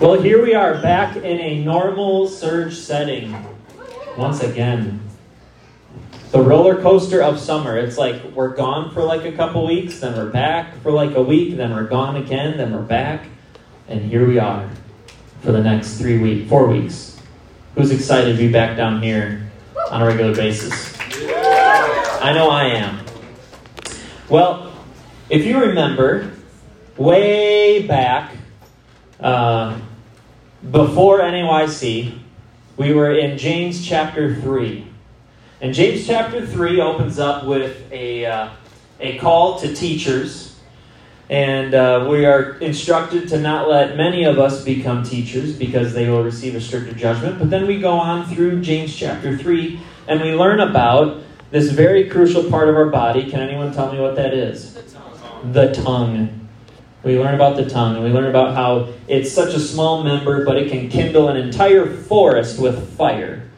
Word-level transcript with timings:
Well, 0.00 0.18
here 0.18 0.42
we 0.42 0.54
are 0.54 0.80
back 0.80 1.16
in 1.16 1.24
a 1.24 1.62
normal 1.62 2.26
surge 2.26 2.74
setting 2.74 3.36
once 4.16 4.42
again. 4.42 4.98
The 6.30 6.40
roller 6.40 6.80
coaster 6.80 7.22
of 7.22 7.38
summer. 7.38 7.76
It's 7.76 7.98
like 7.98 8.22
we're 8.34 8.56
gone 8.56 8.94
for 8.94 9.02
like 9.02 9.26
a 9.26 9.32
couple 9.32 9.66
weeks, 9.66 10.00
then 10.00 10.16
we're 10.16 10.30
back 10.30 10.74
for 10.80 10.90
like 10.90 11.14
a 11.16 11.22
week, 11.22 11.58
then 11.58 11.74
we're 11.74 11.86
gone 11.86 12.16
again, 12.16 12.56
then 12.56 12.72
we're 12.72 12.80
back, 12.80 13.26
and 13.88 14.00
here 14.00 14.26
we 14.26 14.38
are 14.38 14.70
for 15.42 15.52
the 15.52 15.62
next 15.62 15.98
three 15.98 16.18
weeks, 16.18 16.48
four 16.48 16.66
weeks. 16.66 17.20
Who's 17.74 17.90
excited 17.90 18.32
to 18.32 18.38
be 18.38 18.50
back 18.50 18.78
down 18.78 19.02
here 19.02 19.50
on 19.90 20.00
a 20.00 20.06
regular 20.06 20.34
basis? 20.34 20.98
I 21.02 22.32
know 22.34 22.48
I 22.48 22.68
am. 22.68 23.04
Well, 24.30 24.72
if 25.28 25.44
you 25.44 25.60
remember, 25.60 26.32
way 26.96 27.86
back 27.86 28.32
uh, 29.22 29.78
before 30.68 31.20
NAYC, 31.20 32.18
we 32.76 32.92
were 32.92 33.12
in 33.12 33.38
James 33.38 33.86
chapter 33.86 34.34
3. 34.34 34.86
And 35.60 35.74
James 35.74 36.06
chapter 36.06 36.46
3 36.46 36.80
opens 36.80 37.18
up 37.18 37.44
with 37.44 37.90
a, 37.92 38.26
uh, 38.26 38.48
a 38.98 39.18
call 39.18 39.58
to 39.60 39.74
teachers. 39.74 40.58
And 41.28 41.74
uh, 41.74 42.06
we 42.10 42.26
are 42.26 42.58
instructed 42.58 43.28
to 43.28 43.38
not 43.38 43.68
let 43.68 43.96
many 43.96 44.24
of 44.24 44.38
us 44.38 44.64
become 44.64 45.04
teachers 45.04 45.54
because 45.54 45.94
they 45.94 46.08
will 46.08 46.24
receive 46.24 46.54
a 46.54 46.60
stricter 46.60 46.92
judgment. 46.92 47.38
But 47.38 47.50
then 47.50 47.66
we 47.66 47.78
go 47.78 47.92
on 47.92 48.26
through 48.26 48.60
James 48.62 48.94
chapter 48.94 49.36
3 49.36 49.80
and 50.08 50.20
we 50.20 50.34
learn 50.34 50.60
about 50.60 51.22
this 51.50 51.70
very 51.70 52.08
crucial 52.08 52.50
part 52.50 52.68
of 52.68 52.74
our 52.74 52.88
body. 52.88 53.30
Can 53.30 53.40
anyone 53.40 53.72
tell 53.72 53.92
me 53.92 54.00
what 54.00 54.16
that 54.16 54.34
is? 54.34 54.74
The 54.74 54.82
tongue. 54.82 55.52
The 55.52 55.72
tongue. 55.72 56.48
We 57.02 57.18
learn 57.18 57.34
about 57.34 57.56
the 57.56 57.68
tongue, 57.68 57.96
and 57.96 58.04
we 58.04 58.10
learn 58.10 58.26
about 58.26 58.54
how 58.54 58.88
it's 59.08 59.32
such 59.32 59.54
a 59.54 59.60
small 59.60 60.04
member, 60.04 60.44
but 60.44 60.58
it 60.58 60.70
can 60.70 60.90
kindle 60.90 61.28
an 61.28 61.36
entire 61.36 61.86
forest 61.86 62.58
with 62.58 62.94
fire. 62.96 63.48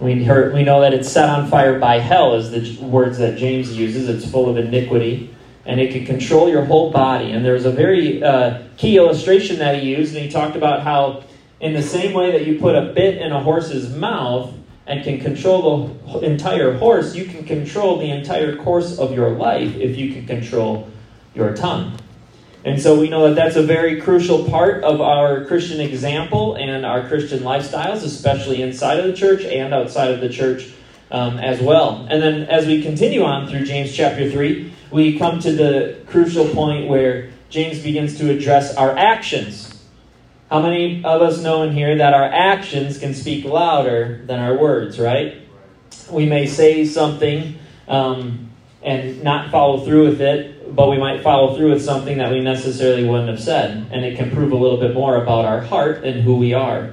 We, 0.00 0.24
heard, 0.24 0.52
we 0.52 0.64
know 0.64 0.80
that 0.80 0.92
it's 0.92 1.08
set 1.08 1.28
on 1.28 1.48
fire 1.48 1.78
by 1.78 2.00
hell, 2.00 2.34
is 2.34 2.50
the 2.50 2.84
words 2.84 3.18
that 3.18 3.38
James 3.38 3.76
uses. 3.76 4.08
It's 4.08 4.28
full 4.28 4.48
of 4.48 4.56
iniquity, 4.56 5.34
and 5.64 5.80
it 5.80 5.92
can 5.92 6.06
control 6.06 6.48
your 6.48 6.64
whole 6.64 6.90
body. 6.90 7.30
And 7.32 7.44
there's 7.44 7.64
a 7.64 7.70
very 7.70 8.22
uh, 8.22 8.62
key 8.76 8.96
illustration 8.96 9.58
that 9.60 9.80
he 9.80 9.94
used, 9.94 10.14
and 10.14 10.24
he 10.24 10.30
talked 10.30 10.56
about 10.56 10.82
how, 10.82 11.22
in 11.60 11.72
the 11.72 11.82
same 11.82 12.14
way 12.14 12.32
that 12.32 12.46
you 12.46 12.58
put 12.58 12.74
a 12.74 12.92
bit 12.92 13.18
in 13.18 13.30
a 13.30 13.40
horse's 13.40 13.94
mouth 13.94 14.52
and 14.88 15.04
can 15.04 15.20
control 15.20 15.88
the 16.06 16.20
entire 16.26 16.76
horse, 16.78 17.14
you 17.14 17.26
can 17.26 17.44
control 17.44 17.98
the 17.98 18.10
entire 18.10 18.56
course 18.56 18.98
of 18.98 19.12
your 19.12 19.30
life 19.30 19.76
if 19.76 19.96
you 19.96 20.12
can 20.12 20.26
control 20.26 20.88
your 21.34 21.54
tongue. 21.54 21.96
And 22.64 22.80
so 22.80 22.98
we 22.98 23.08
know 23.08 23.28
that 23.28 23.34
that's 23.34 23.56
a 23.56 23.62
very 23.62 24.00
crucial 24.00 24.44
part 24.44 24.82
of 24.82 25.00
our 25.00 25.44
Christian 25.44 25.80
example 25.80 26.56
and 26.56 26.84
our 26.84 27.06
Christian 27.06 27.40
lifestyles, 27.40 28.04
especially 28.04 28.62
inside 28.62 28.98
of 28.98 29.06
the 29.06 29.12
church 29.12 29.44
and 29.44 29.72
outside 29.72 30.10
of 30.10 30.20
the 30.20 30.28
church 30.28 30.72
um, 31.10 31.38
as 31.38 31.60
well. 31.60 32.06
And 32.10 32.22
then 32.22 32.42
as 32.44 32.66
we 32.66 32.82
continue 32.82 33.22
on 33.22 33.48
through 33.48 33.64
James 33.64 33.94
chapter 33.94 34.30
3, 34.30 34.72
we 34.90 35.18
come 35.18 35.38
to 35.40 35.52
the 35.52 35.98
crucial 36.06 36.48
point 36.48 36.88
where 36.88 37.30
James 37.48 37.82
begins 37.82 38.18
to 38.18 38.30
address 38.30 38.74
our 38.74 38.96
actions. 38.96 39.74
How 40.50 40.60
many 40.60 41.04
of 41.04 41.22
us 41.22 41.40
know 41.42 41.62
in 41.62 41.72
here 41.72 41.96
that 41.96 42.14
our 42.14 42.24
actions 42.24 42.98
can 42.98 43.14
speak 43.14 43.44
louder 43.44 44.22
than 44.26 44.40
our 44.40 44.56
words, 44.56 44.98
right? 44.98 45.42
We 46.10 46.26
may 46.26 46.46
say 46.46 46.84
something 46.86 47.58
um, 47.86 48.50
and 48.82 49.22
not 49.22 49.50
follow 49.50 49.84
through 49.84 50.08
with 50.08 50.20
it, 50.20 50.57
but 50.74 50.88
we 50.88 50.98
might 50.98 51.22
follow 51.22 51.56
through 51.56 51.70
with 51.70 51.82
something 51.82 52.18
that 52.18 52.30
we 52.30 52.40
necessarily 52.40 53.06
wouldn't 53.06 53.28
have 53.28 53.40
said. 53.40 53.86
And 53.90 54.04
it 54.04 54.16
can 54.16 54.30
prove 54.30 54.52
a 54.52 54.56
little 54.56 54.78
bit 54.78 54.94
more 54.94 55.22
about 55.22 55.44
our 55.44 55.60
heart 55.60 56.04
and 56.04 56.20
who 56.20 56.36
we 56.36 56.54
are. 56.54 56.92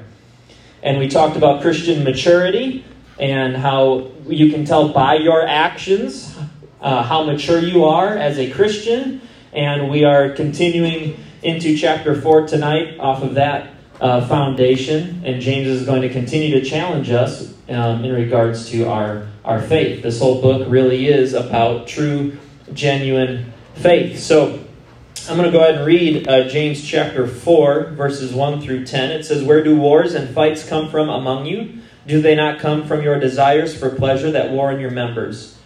And 0.81 0.99
we 0.99 1.07
talked 1.07 1.35
about 1.35 1.61
Christian 1.61 2.03
maturity 2.03 2.85
and 3.19 3.55
how 3.55 4.11
you 4.27 4.51
can 4.51 4.65
tell 4.65 4.89
by 4.89 5.15
your 5.15 5.45
actions 5.45 6.37
uh, 6.81 7.01
how 7.03 7.23
mature 7.23 7.59
you 7.59 7.85
are 7.85 8.09
as 8.09 8.37
a 8.37 8.51
Christian. 8.51 9.21
And 9.53 9.89
we 9.89 10.03
are 10.03 10.29
continuing 10.31 11.17
into 11.41 11.77
chapter 11.77 12.19
4 12.19 12.47
tonight 12.47 12.99
off 12.99 13.23
of 13.23 13.35
that 13.35 13.73
uh, 13.99 14.27
foundation. 14.27 15.23
And 15.25 15.41
James 15.41 15.67
is 15.67 15.85
going 15.85 16.01
to 16.01 16.09
continue 16.09 16.59
to 16.59 16.65
challenge 16.65 17.09
us 17.09 17.53
um, 17.69 18.03
in 18.03 18.13
regards 18.13 18.69
to 18.69 18.87
our, 18.87 19.27
our 19.43 19.61
faith. 19.61 20.03
This 20.03 20.19
whole 20.19 20.41
book 20.41 20.67
really 20.69 21.07
is 21.07 21.33
about 21.33 21.87
true, 21.87 22.37
genuine 22.73 23.53
faith. 23.75 24.19
So 24.19 24.65
I'm 25.29 25.37
going 25.37 25.51
to 25.51 25.57
go 25.57 25.63
ahead 25.63 25.75
and 25.75 25.85
read 25.85 26.27
uh, 26.27 26.47
James 26.47 26.83
chapter 26.83 27.27
4, 27.27 27.91
verses 27.91 28.33
1 28.33 28.61
through 28.61 28.85
10. 28.85 29.11
It 29.11 29.23
says, 29.23 29.43
Where 29.43 29.63
do 29.63 29.75
wars 29.75 30.13
and 30.13 30.33
fights 30.33 30.67
come 30.67 30.89
from 30.89 31.09
among 31.09 31.45
you? 31.45 31.79
Do 32.07 32.21
they 32.21 32.35
not 32.35 32.59
come 32.59 32.85
from 32.85 33.01
your 33.01 33.19
desires 33.19 33.75
for 33.75 33.89
pleasure 33.89 34.31
that 34.31 34.51
war 34.51 34.71
in 34.71 34.79
your 34.79 34.91
members? 34.91 35.57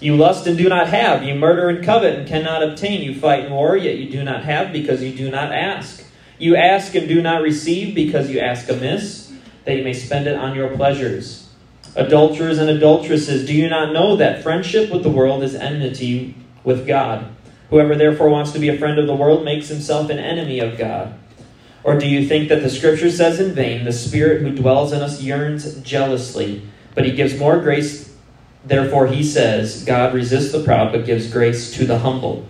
You 0.00 0.14
lust 0.14 0.46
and 0.46 0.56
do 0.56 0.68
not 0.68 0.88
have. 0.88 1.24
You 1.24 1.34
murder 1.34 1.68
and 1.68 1.84
covet 1.84 2.16
and 2.16 2.28
cannot 2.28 2.62
obtain. 2.62 3.02
You 3.02 3.18
fight 3.18 3.46
and 3.46 3.54
war, 3.54 3.76
yet 3.76 3.96
you 3.96 4.08
do 4.08 4.22
not 4.22 4.44
have 4.44 4.72
because 4.72 5.02
you 5.02 5.12
do 5.12 5.30
not 5.30 5.52
ask. 5.52 6.04
You 6.38 6.54
ask 6.54 6.94
and 6.94 7.08
do 7.08 7.20
not 7.20 7.42
receive 7.42 7.96
because 7.96 8.30
you 8.30 8.38
ask 8.38 8.68
amiss, 8.68 9.32
that 9.64 9.76
you 9.76 9.82
may 9.82 9.92
spend 9.92 10.28
it 10.28 10.36
on 10.36 10.54
your 10.54 10.76
pleasures. 10.76 11.48
Adulterers 11.96 12.58
and 12.58 12.70
adulteresses, 12.70 13.44
do 13.44 13.52
you 13.52 13.68
not 13.68 13.92
know 13.92 14.14
that 14.14 14.44
friendship 14.44 14.92
with 14.92 15.02
the 15.02 15.10
world 15.10 15.42
is 15.42 15.56
enmity 15.56 16.36
with 16.62 16.86
God? 16.86 17.34
Whoever 17.70 17.94
therefore 17.94 18.28
wants 18.28 18.52
to 18.52 18.58
be 18.58 18.68
a 18.68 18.78
friend 18.78 18.98
of 18.98 19.06
the 19.06 19.14
world 19.14 19.44
makes 19.44 19.68
himself 19.68 20.10
an 20.10 20.18
enemy 20.18 20.60
of 20.60 20.78
God. 20.78 21.14
Or 21.84 21.98
do 21.98 22.08
you 22.08 22.26
think 22.26 22.48
that 22.48 22.62
the 22.62 22.70
scripture 22.70 23.10
says 23.10 23.40
in 23.40 23.54
vain, 23.54 23.84
the 23.84 23.92
Spirit 23.92 24.42
who 24.42 24.54
dwells 24.54 24.92
in 24.92 25.00
us 25.00 25.22
yearns 25.22 25.80
jealously, 25.82 26.62
but 26.94 27.04
he 27.04 27.12
gives 27.12 27.38
more 27.38 27.60
grace? 27.60 28.14
Therefore 28.64 29.06
he 29.06 29.22
says, 29.22 29.84
God 29.84 30.14
resists 30.14 30.52
the 30.52 30.64
proud, 30.64 30.92
but 30.92 31.06
gives 31.06 31.30
grace 31.30 31.72
to 31.74 31.86
the 31.86 32.00
humble. 32.00 32.46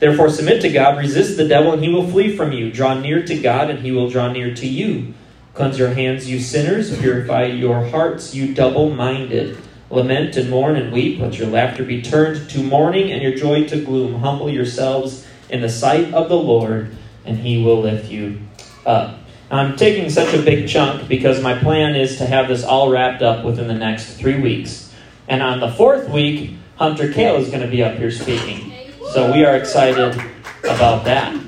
Therefore 0.00 0.28
submit 0.28 0.60
to 0.62 0.72
God, 0.72 0.98
resist 0.98 1.36
the 1.36 1.48
devil, 1.48 1.72
and 1.72 1.82
he 1.82 1.88
will 1.88 2.06
flee 2.06 2.36
from 2.36 2.52
you. 2.52 2.70
Draw 2.70 3.00
near 3.00 3.24
to 3.24 3.40
God, 3.40 3.70
and 3.70 3.78
he 3.78 3.92
will 3.92 4.10
draw 4.10 4.30
near 4.30 4.54
to 4.54 4.66
you. 4.66 5.14
Cleanse 5.54 5.78
your 5.78 5.94
hands, 5.94 6.28
you 6.28 6.40
sinners. 6.40 6.98
Purify 6.98 7.46
your 7.46 7.88
hearts, 7.88 8.34
you 8.34 8.52
double 8.52 8.90
minded. 8.90 9.56
Lament 9.94 10.36
and 10.36 10.50
mourn 10.50 10.76
and 10.76 10.92
weep. 10.92 11.20
Let 11.20 11.38
your 11.38 11.48
laughter 11.48 11.84
be 11.84 12.02
turned 12.02 12.50
to 12.50 12.62
mourning 12.62 13.12
and 13.12 13.22
your 13.22 13.34
joy 13.34 13.66
to 13.68 13.80
gloom. 13.80 14.20
Humble 14.20 14.50
yourselves 14.50 15.26
in 15.48 15.60
the 15.60 15.68
sight 15.68 16.12
of 16.12 16.28
the 16.28 16.36
Lord, 16.36 16.96
and 17.24 17.38
he 17.38 17.62
will 17.62 17.80
lift 17.80 18.10
you 18.10 18.40
up. 18.84 19.18
I'm 19.50 19.76
taking 19.76 20.10
such 20.10 20.34
a 20.34 20.42
big 20.42 20.68
chunk 20.68 21.06
because 21.08 21.40
my 21.40 21.56
plan 21.56 21.94
is 21.94 22.18
to 22.18 22.26
have 22.26 22.48
this 22.48 22.64
all 22.64 22.90
wrapped 22.90 23.22
up 23.22 23.44
within 23.44 23.68
the 23.68 23.74
next 23.74 24.14
three 24.14 24.40
weeks. 24.40 24.92
And 25.28 25.42
on 25.42 25.60
the 25.60 25.70
fourth 25.70 26.08
week, 26.08 26.56
Hunter 26.76 27.12
Kale 27.12 27.36
is 27.36 27.48
going 27.48 27.62
to 27.62 27.68
be 27.68 27.82
up 27.82 27.96
here 27.96 28.10
speaking. 28.10 28.72
So 29.12 29.32
we 29.32 29.44
are 29.44 29.56
excited 29.56 30.20
about 30.64 31.04
that. 31.04 31.40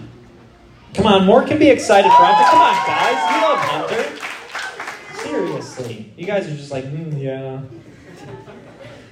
Come 0.95 1.07
on, 1.07 1.27
more 1.27 1.45
can 1.45 1.59
be 1.59 1.69
excited 1.69 2.09
for 2.09 2.17
Hunter. 2.17 2.45
Come 2.51 2.61
on, 2.63 2.87
guys. 2.87 3.19
You 3.35 3.43
love 3.43 3.59
Hunter. 3.59 5.29
Seriously. 5.29 6.13
You 6.17 6.27
guys 6.27 6.47
are 6.47 6.57
just 6.57 6.71
like, 6.71 6.85
hmm, 6.85 7.17
yeah. 7.17 7.61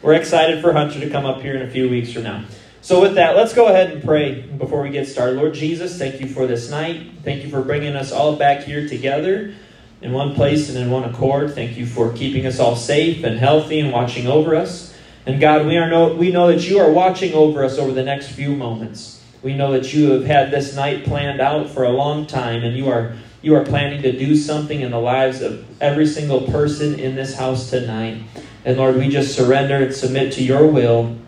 We're 0.04 0.12
excited 0.12 0.60
for 0.60 0.74
Hunter 0.74 1.00
to 1.00 1.08
come 1.08 1.24
up 1.24 1.40
here 1.40 1.56
in 1.56 1.62
a 1.62 1.70
few 1.70 1.88
weeks 1.88 2.12
from 2.12 2.24
now. 2.24 2.44
So, 2.82 3.00
with 3.00 3.14
that, 3.14 3.36
let's 3.36 3.54
go 3.54 3.68
ahead 3.68 3.90
and 3.90 4.04
pray 4.04 4.42
before 4.42 4.82
we 4.82 4.90
get 4.90 5.08
started. 5.08 5.36
Lord 5.36 5.54
Jesus, 5.54 5.96
thank 5.96 6.20
you 6.20 6.28
for 6.28 6.46
this 6.46 6.68
night. 6.68 7.12
Thank 7.22 7.42
you 7.42 7.48
for 7.48 7.62
bringing 7.62 7.96
us 7.96 8.12
all 8.12 8.36
back 8.36 8.64
here 8.64 8.86
together 8.86 9.54
in 10.02 10.12
one 10.12 10.34
place 10.34 10.68
and 10.68 10.76
in 10.76 10.90
one 10.90 11.04
accord. 11.04 11.54
Thank 11.54 11.78
you 11.78 11.86
for 11.86 12.12
keeping 12.12 12.44
us 12.44 12.60
all 12.60 12.76
safe 12.76 13.24
and 13.24 13.38
healthy 13.38 13.80
and 13.80 13.94
watching 13.94 14.26
over 14.26 14.54
us. 14.54 14.94
And 15.24 15.40
God, 15.40 15.64
we, 15.64 15.78
are 15.78 15.88
know, 15.88 16.12
we 16.12 16.30
know 16.30 16.48
that 16.48 16.68
you 16.68 16.80
are 16.80 16.92
watching 16.92 17.32
over 17.32 17.64
us 17.64 17.78
over 17.78 17.92
the 17.92 18.04
next 18.04 18.28
few 18.28 18.54
moments. 18.54 19.24
We 19.40 19.56
know 19.56 19.72
that 19.72 19.94
you 19.94 20.10
have 20.10 20.26
had 20.26 20.50
this 20.50 20.76
night 20.76 21.04
planned 21.04 21.40
out 21.40 21.70
for 21.70 21.84
a 21.84 21.90
long 21.90 22.26
time, 22.26 22.62
and 22.62 22.76
you 22.76 22.90
are 22.90 23.16
you 23.44 23.54
are 23.54 23.64
planning 23.64 24.00
to 24.00 24.10
do 24.10 24.34
something 24.34 24.80
in 24.80 24.90
the 24.90 24.98
lives 24.98 25.42
of 25.42 25.66
every 25.78 26.06
single 26.06 26.40
person 26.40 26.98
in 26.98 27.14
this 27.14 27.36
house 27.36 27.68
tonight. 27.68 28.22
And 28.64 28.78
Lord, 28.78 28.96
we 28.96 29.08
just 29.08 29.36
surrender 29.36 29.76
and 29.76 29.94
submit 29.94 30.32
to 30.32 30.42
your 30.42 30.66
will 30.66 31.18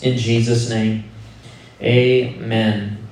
in 0.00 0.16
Jesus' 0.16 0.70
name. 0.70 1.10
Amen. 1.82 3.08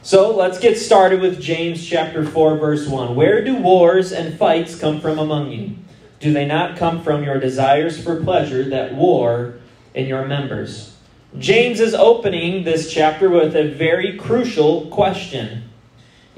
So 0.00 0.34
let's 0.34 0.58
get 0.58 0.78
started 0.78 1.20
with 1.20 1.38
James 1.38 1.86
chapter 1.86 2.24
4, 2.24 2.56
verse 2.56 2.88
1. 2.88 3.14
Where 3.14 3.44
do 3.44 3.56
wars 3.56 4.10
and 4.10 4.38
fights 4.38 4.78
come 4.78 5.02
from 5.02 5.18
among 5.18 5.52
you? 5.52 5.76
Do 6.18 6.32
they 6.32 6.46
not 6.46 6.78
come 6.78 7.02
from 7.02 7.22
your 7.22 7.38
desires 7.38 8.02
for 8.02 8.24
pleasure 8.24 8.64
that 8.70 8.94
war 8.94 9.58
in 9.92 10.06
your 10.06 10.24
members? 10.24 10.96
James 11.38 11.78
is 11.78 11.92
opening 11.92 12.64
this 12.64 12.90
chapter 12.90 13.28
with 13.28 13.54
a 13.54 13.68
very 13.68 14.16
crucial 14.16 14.86
question. 14.86 15.67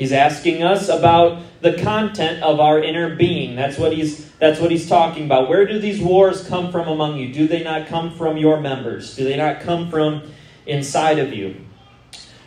He's 0.01 0.13
asking 0.13 0.63
us 0.63 0.89
about 0.89 1.43
the 1.61 1.75
content 1.75 2.43
of 2.43 2.59
our 2.59 2.83
inner 2.83 3.15
being. 3.15 3.55
That's 3.55 3.77
what 3.77 3.93
he's 3.93 4.31
that's 4.39 4.59
what 4.59 4.71
he's 4.71 4.89
talking 4.89 5.27
about. 5.27 5.51
Where 5.51 5.67
do 5.67 5.79
these 5.79 6.01
wars 6.01 6.43
come 6.49 6.73
from 6.73 6.89
among 6.89 7.19
you? 7.19 7.35
Do 7.35 7.47
they 7.47 7.63
not 7.63 7.87
come 7.87 8.15
from 8.15 8.39
your 8.39 8.59
members? 8.63 9.15
Do 9.15 9.25
they 9.25 9.37
not 9.37 9.61
come 9.61 9.91
from 9.91 10.23
inside 10.65 11.19
of 11.19 11.35
you? 11.35 11.67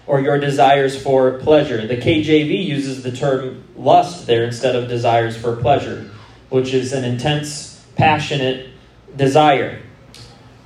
or 0.06 0.20
your 0.20 0.38
desires 0.38 1.02
for 1.02 1.38
pleasure. 1.40 1.86
The 1.88 1.96
KJV 1.96 2.66
uses 2.66 3.04
the 3.04 3.12
term 3.12 3.64
lust 3.78 4.28
there 4.28 4.44
instead 4.44 4.76
of 4.76 4.90
desires 4.90 5.38
for 5.38 5.56
pleasure, 5.56 6.10
which 6.50 6.74
is 6.74 6.92
an 6.92 7.06
intense, 7.06 7.86
passionate 7.96 8.72
desire. 9.16 9.80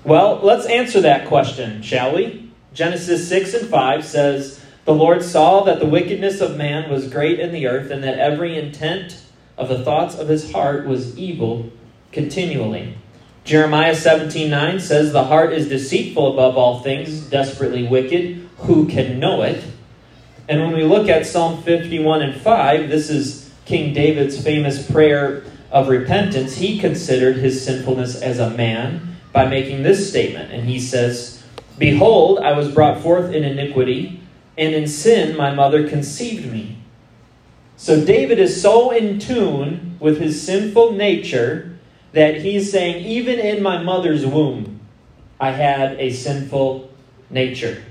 Well, 0.04 0.40
let's 0.42 0.66
answer 0.66 1.02
that 1.02 1.28
question, 1.28 1.84
shall 1.84 2.16
we? 2.16 2.52
Genesis 2.74 3.28
6 3.30 3.54
and 3.54 3.70
5 3.70 4.06
says, 4.06 4.60
The 4.88 4.94
Lord 4.94 5.22
saw 5.22 5.66
that 5.66 5.82
the 5.82 5.86
wickedness 5.86 6.40
of 6.40 6.56
man 6.56 6.90
was 6.90 7.10
great 7.10 7.42
in 7.42 7.52
the 7.52 7.68
earth, 7.68 7.92
and 7.92 8.02
that 8.06 8.20
every 8.20 8.58
intent 8.58 9.22
of 9.58 9.68
the 9.68 9.84
thoughts 9.84 10.16
of 10.16 10.30
his 10.30 10.54
heart 10.54 10.88
was 10.88 11.18
evil 11.18 11.70
continually. 12.14 12.96
Jeremiah 13.44 13.94
17 13.94 14.50
9 14.50 14.80
says, 14.80 15.12
The 15.12 15.26
heart 15.26 15.52
is 15.52 15.68
deceitful 15.68 16.32
above 16.32 16.56
all 16.56 16.80
things, 16.80 17.20
desperately 17.20 17.86
wicked. 17.86 18.48
Who 18.60 18.88
can 18.88 19.20
know 19.20 19.42
it? 19.42 19.62
And 20.48 20.62
when 20.62 20.72
we 20.72 20.86
look 20.86 21.10
at 21.10 21.26
Psalm 21.26 21.62
51 21.64 22.22
and 22.22 22.42
5, 22.42 22.88
this 22.88 23.10
is 23.10 23.54
King 23.66 23.94
David's 23.94 24.42
famous 24.42 24.90
prayer 24.90 25.44
of 25.70 25.90
repentance. 25.90 26.56
He 26.56 26.80
considered 26.80 27.36
his 27.36 27.62
sinfulness 27.62 28.22
as 28.22 28.40
a 28.40 28.52
man 28.52 29.18
by 29.34 29.48
making 29.48 29.84
this 29.84 30.08
statement. 30.10 30.54
And 30.54 30.64
he 30.64 30.80
says, 30.80 31.44
Behold, 31.78 32.40
I 32.40 32.54
was 32.54 32.72
brought 32.72 33.02
forth 33.02 33.34
in 33.34 33.44
iniquity, 33.44 34.22
and 34.58 34.74
in 34.74 34.88
sin 34.88 35.38
my 35.38 35.54
mother 35.54 35.88
conceived 35.88 36.52
me. 36.52 36.78
So 37.76 38.04
David 38.04 38.40
is 38.40 38.60
so 38.60 38.92
in 38.92 39.20
tune 39.20 39.98
with 40.00 40.20
his 40.20 40.42
sinful 40.42 40.94
nature 40.94 41.78
that 42.14 42.42
he's 42.42 42.72
saying, 42.72 43.06
even 43.06 43.40
in 43.40 43.62
my 43.62 43.82
mother's 43.82 44.26
womb, 44.26 44.80
I 45.40 45.52
had 45.52 46.00
a 46.00 46.12
sinful 46.12 46.90
nature. 47.30 47.84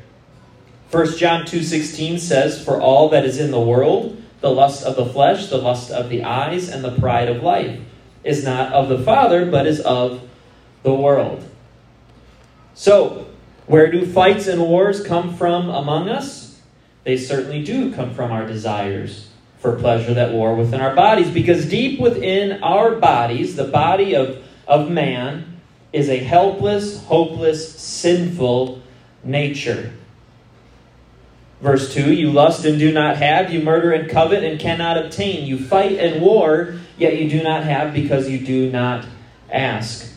1 0.90 1.18
John 1.18 1.44
2:16 1.44 2.18
says, 2.18 2.60
"For 2.60 2.80
all 2.80 3.08
that 3.10 3.24
is 3.24 3.38
in 3.38 3.50
the 3.50 3.60
world, 3.60 4.16
the 4.40 4.50
lust 4.50 4.84
of 4.84 4.96
the 4.96 5.06
flesh, 5.06 5.46
the 5.46 5.58
lust 5.58 5.90
of 5.90 6.08
the 6.08 6.24
eyes, 6.24 6.68
and 6.68 6.82
the 6.82 6.90
pride 6.90 7.28
of 7.28 7.42
life, 7.42 7.78
is 8.24 8.44
not 8.44 8.72
of 8.72 8.88
the 8.88 8.98
Father, 8.98 9.44
but 9.44 9.66
is 9.66 9.80
of 9.80 10.20
the 10.82 10.94
world." 10.94 11.42
So, 12.74 13.26
where 13.66 13.90
do 13.90 14.04
fights 14.04 14.46
and 14.46 14.62
wars 14.62 15.00
come 15.00 15.34
from 15.34 15.70
among 15.70 16.08
us? 16.08 16.45
They 17.06 17.16
certainly 17.16 17.62
do 17.62 17.94
come 17.94 18.12
from 18.14 18.32
our 18.32 18.48
desires 18.48 19.28
for 19.60 19.76
pleasure 19.76 20.12
that 20.14 20.32
war 20.32 20.56
within 20.56 20.80
our 20.80 20.92
bodies. 20.92 21.30
Because 21.30 21.64
deep 21.64 22.00
within 22.00 22.60
our 22.64 22.96
bodies, 22.96 23.54
the 23.54 23.68
body 23.68 24.16
of, 24.16 24.42
of 24.66 24.90
man, 24.90 25.60
is 25.92 26.08
a 26.08 26.16
helpless, 26.16 27.04
hopeless, 27.04 27.78
sinful 27.78 28.82
nature. 29.22 29.92
Verse 31.60 31.94
2 31.94 32.12
You 32.12 32.32
lust 32.32 32.64
and 32.64 32.76
do 32.76 32.92
not 32.92 33.18
have, 33.18 33.52
you 33.52 33.62
murder 33.62 33.92
and 33.92 34.10
covet 34.10 34.42
and 34.42 34.58
cannot 34.58 34.98
obtain. 34.98 35.46
You 35.46 35.60
fight 35.60 36.00
and 36.00 36.20
war, 36.20 36.74
yet 36.98 37.16
you 37.16 37.30
do 37.30 37.40
not 37.40 37.62
have 37.62 37.94
because 37.94 38.28
you 38.28 38.40
do 38.40 38.68
not 38.72 39.06
ask. 39.48 40.12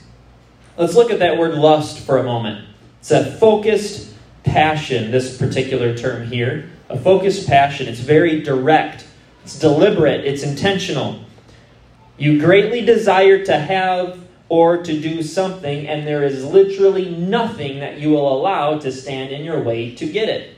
Let's 0.75 0.95
look 0.95 1.12
at 1.12 1.19
that 1.19 1.38
word 1.38 1.53
lust 1.53 2.00
for 2.00 2.18
a 2.18 2.24
moment. 2.24 2.65
It's 3.00 3.12
a 3.12 3.31
focused 3.33 4.12
passion, 4.44 5.12
this 5.12 5.38
particular 5.38 5.95
term 5.95 6.25
here. 6.25 6.68
A 6.89 6.97
focused 6.97 7.47
passion. 7.47 7.88
It's 7.88 8.00
very 8.00 8.41
direct. 8.41 9.06
It's 9.44 9.57
deliberate, 9.57 10.25
it's 10.25 10.44
intentional. 10.44 11.21
You 12.18 12.39
greatly 12.39 12.81
desire 12.81 13.44
to 13.45 13.57
have 13.57 14.19
or 14.50 14.83
to 14.83 15.00
do 15.00 15.24
something, 15.24 15.88
and 15.88 16.06
there 16.06 16.24
is 16.24 16.44
literally 16.44 17.09
nothing 17.09 17.80
that 17.80 18.00
you 18.00 18.09
will 18.09 18.31
allow 18.31 18.77
to 18.80 18.91
stand 18.91 19.31
in 19.31 19.44
your 19.44 19.62
way 19.62 19.95
to 19.95 20.07
get 20.07 20.30
it. 20.30 20.56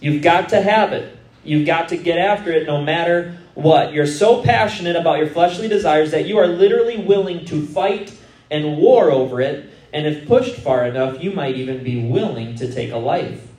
You've 0.00 0.22
got 0.22 0.48
to 0.48 0.62
have 0.62 0.92
it. 0.92 1.16
You've 1.44 1.66
got 1.66 1.88
to 1.90 1.96
get 1.96 2.18
after 2.18 2.50
it 2.52 2.66
no 2.66 2.82
matter 2.82 3.36
what. 3.54 3.92
You're 3.92 4.06
so 4.06 4.42
passionate 4.42 4.96
about 4.96 5.18
your 5.18 5.28
fleshly 5.28 5.68
desires 5.68 6.12
that 6.12 6.26
you 6.26 6.38
are 6.38 6.46
literally 6.46 6.98
willing 6.98 7.44
to 7.46 7.66
fight 7.66 8.16
and 8.50 8.78
war 8.78 9.10
over 9.10 9.40
it, 9.40 9.70
and 9.92 10.06
if 10.06 10.26
pushed 10.26 10.56
far 10.56 10.86
enough, 10.86 11.22
you 11.22 11.32
might 11.32 11.56
even 11.56 11.82
be 11.82 12.08
willing 12.08 12.54
to 12.56 12.72
take 12.72 12.92
a 12.92 12.96
life 12.96 13.51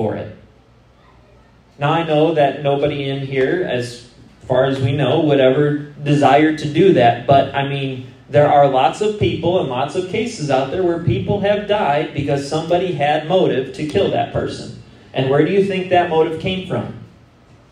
for 0.00 0.16
it. 0.16 0.34
Now, 1.78 1.92
I 1.92 2.04
know 2.04 2.32
that 2.32 2.62
nobody 2.62 3.10
in 3.10 3.26
here, 3.26 3.68
as 3.70 4.08
far 4.48 4.64
as 4.64 4.80
we 4.80 4.92
know, 4.92 5.20
would 5.20 5.40
ever 5.40 5.76
desire 5.76 6.56
to 6.56 6.72
do 6.72 6.94
that, 6.94 7.26
but 7.26 7.54
I 7.54 7.68
mean, 7.68 8.06
there 8.30 8.50
are 8.50 8.66
lots 8.66 9.02
of 9.02 9.20
people 9.20 9.60
and 9.60 9.68
lots 9.68 9.96
of 9.96 10.08
cases 10.08 10.50
out 10.50 10.70
there 10.70 10.82
where 10.82 11.04
people 11.04 11.40
have 11.40 11.68
died 11.68 12.14
because 12.14 12.48
somebody 12.48 12.92
had 12.94 13.28
motive 13.28 13.74
to 13.74 13.86
kill 13.86 14.10
that 14.12 14.32
person. 14.32 14.82
And 15.12 15.28
where 15.28 15.44
do 15.44 15.52
you 15.52 15.66
think 15.66 15.90
that 15.90 16.08
motive 16.08 16.40
came 16.40 16.66
from? 16.66 16.94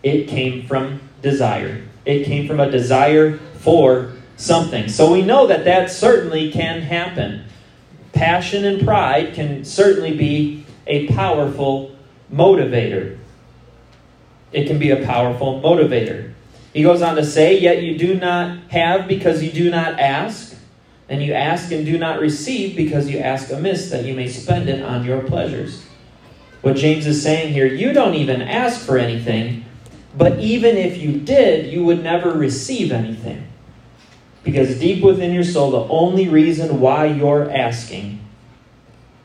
It 0.03 0.29
came 0.29 0.67
from 0.67 1.01
desire. 1.23 1.83
It 2.05 2.27
came 2.27 2.47
from 2.47 2.61
a 2.61 2.71
desire 2.71 3.39
for 3.61 4.13
something. 4.37 4.91
So 4.91 5.11
we 5.11 5.23
know 5.23 5.47
that 5.47 5.65
that 5.65 5.91
certainly 5.91 6.53
can 6.53 6.83
happen. 6.83 7.47
Passion 8.13 8.67
and 8.67 8.85
pride 8.85 9.33
can 9.33 9.65
certainly 9.65 10.15
be 10.15 10.67
a 10.87 11.07
powerful 11.07 11.95
motivator 12.33 13.19
it 14.53 14.67
can 14.67 14.79
be 14.79 14.91
a 14.91 15.05
powerful 15.05 15.61
motivator. 15.61 16.33
He 16.73 16.83
goes 16.83 17.03
on 17.03 17.17
to 17.17 17.25
say, 17.25 17.59
Yet 17.59 17.83
you 17.83 17.99
do 17.99 18.15
not 18.15 18.59
have 18.71 19.09
because 19.09 19.43
you 19.43 19.51
do 19.51 19.71
not 19.71 19.99
ask, 19.99 20.57
and 21.09 21.23
you 21.23 21.33
ask 21.33 21.73
and 21.73 21.85
do 21.85 21.99
not 21.99 22.21
receive 22.21 22.77
because 22.77 23.09
you 23.09 23.19
ask 23.19 23.51
amiss, 23.51 23.91
that 23.91 24.05
you 24.05 24.15
may 24.15 24.29
spend 24.29 24.69
it 24.69 24.83
on 24.83 25.05
your 25.05 25.23
pleasures. 25.23 25.85
What 26.63 26.77
James 26.77 27.07
is 27.07 27.23
saying 27.23 27.53
here, 27.53 27.67
you 27.67 27.93
don't 27.93 28.15
even 28.15 28.43
ask 28.43 28.85
for 28.85 28.99
anything, 28.99 29.65
but 30.17 30.39
even 30.41 30.77
if 30.77 30.99
you 30.99 31.13
did, 31.13 31.73
you 31.73 31.85
would 31.85 32.03
never 32.03 32.33
receive 32.33 32.91
anything. 32.91 33.47
Because 34.43 34.79
deep 34.79 35.03
within 35.03 35.33
your 35.33 35.45
soul, 35.45 35.71
the 35.71 35.93
only 35.93 36.29
reason 36.29 36.81
why 36.81 37.07
you're 37.07 37.51
asking 37.51 38.18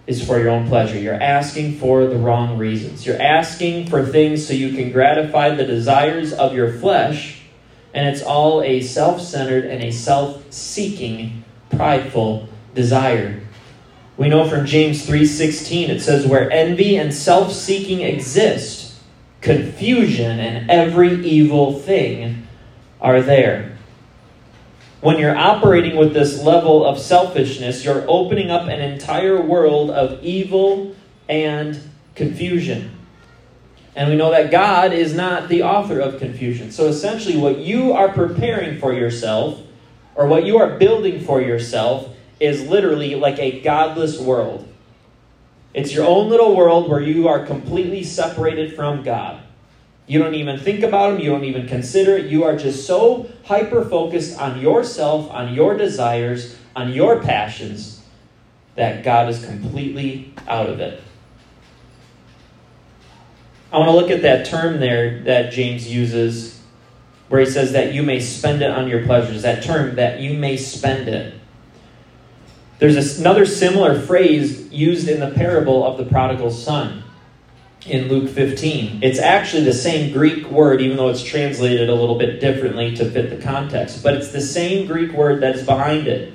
is 0.05 0.25
for 0.25 0.39
your 0.39 0.49
own 0.49 0.67
pleasure. 0.67 0.97
You're 0.97 1.13
asking 1.13 1.77
for 1.77 2.05
the 2.05 2.17
wrong 2.17 2.57
reasons. 2.57 3.05
You're 3.05 3.21
asking 3.21 3.87
for 3.87 4.05
things 4.05 4.45
so 4.45 4.53
you 4.53 4.75
can 4.75 4.91
gratify 4.91 5.55
the 5.55 5.65
desires 5.65 6.33
of 6.33 6.53
your 6.53 6.73
flesh, 6.73 7.41
and 7.93 8.07
it's 8.07 8.21
all 8.23 8.61
a 8.61 8.81
self 8.81 9.21
centered 9.21 9.65
and 9.65 9.83
a 9.83 9.91
self 9.91 10.51
seeking, 10.51 11.43
prideful 11.69 12.49
desire. 12.75 13.41
We 14.17 14.29
know 14.29 14.47
from 14.47 14.65
James 14.65 15.05
3:16 15.05 15.89
it 15.89 16.01
says 16.01 16.27
where 16.27 16.51
envy 16.51 16.97
and 16.97 17.13
self-seeking 17.13 18.01
exist 18.01 18.93
confusion 19.41 20.39
and 20.39 20.69
every 20.69 21.25
evil 21.25 21.73
thing 21.79 22.47
are 23.01 23.21
there. 23.21 23.72
When 25.03 25.19
you're 25.19 25.35
operating 25.35 25.97
with 25.97 26.13
this 26.13 26.41
level 26.41 26.85
of 26.85 26.97
selfishness, 26.97 27.83
you're 27.83 28.05
opening 28.07 28.49
up 28.49 28.69
an 28.69 28.79
entire 28.79 29.41
world 29.41 29.89
of 29.89 30.23
evil 30.23 30.95
and 31.27 31.77
confusion. 32.15 32.89
And 33.97 34.09
we 34.09 34.15
know 34.15 34.31
that 34.31 34.49
God 34.49 34.93
is 34.93 35.13
not 35.13 35.49
the 35.49 35.63
author 35.63 35.99
of 35.99 36.19
confusion. 36.19 36.71
So 36.71 36.85
essentially, 36.85 37.35
what 37.35 37.57
you 37.57 37.91
are 37.91 38.07
preparing 38.07 38.79
for 38.79 38.93
yourself, 38.93 39.59
or 40.15 40.25
what 40.25 40.45
you 40.45 40.57
are 40.59 40.77
building 40.77 41.19
for 41.19 41.41
yourself, 41.41 42.07
is 42.39 42.69
literally 42.69 43.15
like 43.15 43.39
a 43.39 43.59
godless 43.59 44.21
world. 44.21 44.65
It's 45.73 45.93
your 45.93 46.05
own 46.05 46.29
little 46.29 46.55
world 46.55 46.89
where 46.89 47.01
you 47.01 47.27
are 47.27 47.45
completely 47.45 48.03
separated 48.03 48.73
from 48.73 49.03
God. 49.03 49.43
You 50.05 50.19
don't 50.19 50.35
even 50.35 50.59
think 50.59 50.83
about 50.83 51.11
them, 51.11 51.21
you 51.21 51.31
don't 51.31 51.45
even 51.45 51.67
consider 51.67 52.17
it. 52.17 52.25
You 52.25 52.43
are 52.43 52.57
just 52.57 52.85
so 52.85 53.29
hyper 53.45 53.85
focused 53.85 54.37
on 54.39 54.59
yourself, 54.59 55.29
on 55.31 55.53
your 55.53 55.77
desires, 55.77 56.57
on 56.75 56.91
your 56.91 57.21
passions, 57.21 58.03
that 58.75 59.03
God 59.03 59.29
is 59.29 59.45
completely 59.45 60.33
out 60.47 60.69
of 60.69 60.79
it. 60.79 61.01
I 63.71 63.77
want 63.77 63.89
to 63.89 63.95
look 63.95 64.11
at 64.11 64.21
that 64.23 64.45
term 64.45 64.79
there 64.79 65.23
that 65.23 65.51
James 65.51 65.91
uses, 65.91 66.61
where 67.29 67.39
he 67.39 67.47
says 67.47 67.71
that 67.71 67.93
you 67.93 68.03
may 68.03 68.19
spend 68.19 68.61
it 68.61 68.69
on 68.69 68.87
your 68.87 69.03
pleasures. 69.05 69.41
That 69.41 69.63
term, 69.63 69.95
that 69.95 70.19
you 70.19 70.37
may 70.37 70.57
spend 70.57 71.07
it. 71.07 71.33
There's 72.77 73.19
another 73.19 73.45
similar 73.45 73.99
phrase 73.99 74.71
used 74.71 75.07
in 75.07 75.19
the 75.21 75.31
parable 75.31 75.85
of 75.85 75.97
the 75.97 76.05
prodigal 76.05 76.51
son 76.51 77.02
in 77.85 78.07
Luke 78.07 78.29
15. 78.29 79.03
It's 79.03 79.19
actually 79.19 79.63
the 79.63 79.73
same 79.73 80.13
Greek 80.13 80.49
word, 80.49 80.81
even 80.81 80.97
though 80.97 81.09
it's 81.09 81.23
translated 81.23 81.89
a 81.89 81.95
little 81.95 82.17
bit 82.17 82.39
differently 82.39 82.95
to 82.95 83.09
fit 83.09 83.29
the 83.29 83.43
context. 83.43 84.03
But 84.03 84.13
it's 84.15 84.31
the 84.31 84.41
same 84.41 84.87
Greek 84.87 85.11
word 85.11 85.41
that 85.41 85.55
is 85.55 85.65
behind 85.65 86.07
it. 86.07 86.33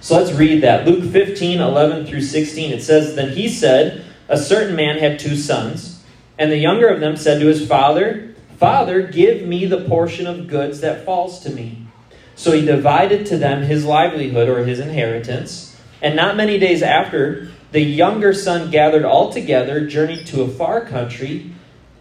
So 0.00 0.16
let's 0.16 0.32
read 0.32 0.62
that. 0.62 0.86
Luke 0.86 1.04
15, 1.10 1.60
11 1.60 2.06
through 2.06 2.22
16. 2.22 2.72
It 2.72 2.82
says, 2.82 3.14
Then 3.14 3.32
he 3.32 3.48
said, 3.48 4.04
A 4.28 4.38
certain 4.38 4.76
man 4.76 4.98
had 4.98 5.18
two 5.18 5.36
sons, 5.36 6.02
and 6.38 6.50
the 6.50 6.58
younger 6.58 6.88
of 6.88 7.00
them 7.00 7.16
said 7.16 7.40
to 7.40 7.46
his 7.46 7.66
father, 7.66 8.34
Father, 8.58 9.02
give 9.02 9.46
me 9.46 9.64
the 9.64 9.84
portion 9.84 10.26
of 10.26 10.46
goods 10.46 10.80
that 10.80 11.04
falls 11.06 11.40
to 11.40 11.50
me. 11.50 11.86
So 12.34 12.52
he 12.52 12.64
divided 12.64 13.26
to 13.26 13.38
them 13.38 13.62
his 13.62 13.84
livelihood 13.84 14.48
or 14.48 14.64
his 14.64 14.80
inheritance. 14.80 15.78
And 16.02 16.16
not 16.16 16.36
many 16.36 16.58
days 16.58 16.82
after, 16.82 17.50
the 17.72 17.80
younger 17.80 18.32
son 18.32 18.70
gathered 18.70 19.04
all 19.04 19.32
together, 19.32 19.86
journeyed 19.86 20.26
to 20.28 20.42
a 20.42 20.48
far 20.48 20.84
country, 20.84 21.52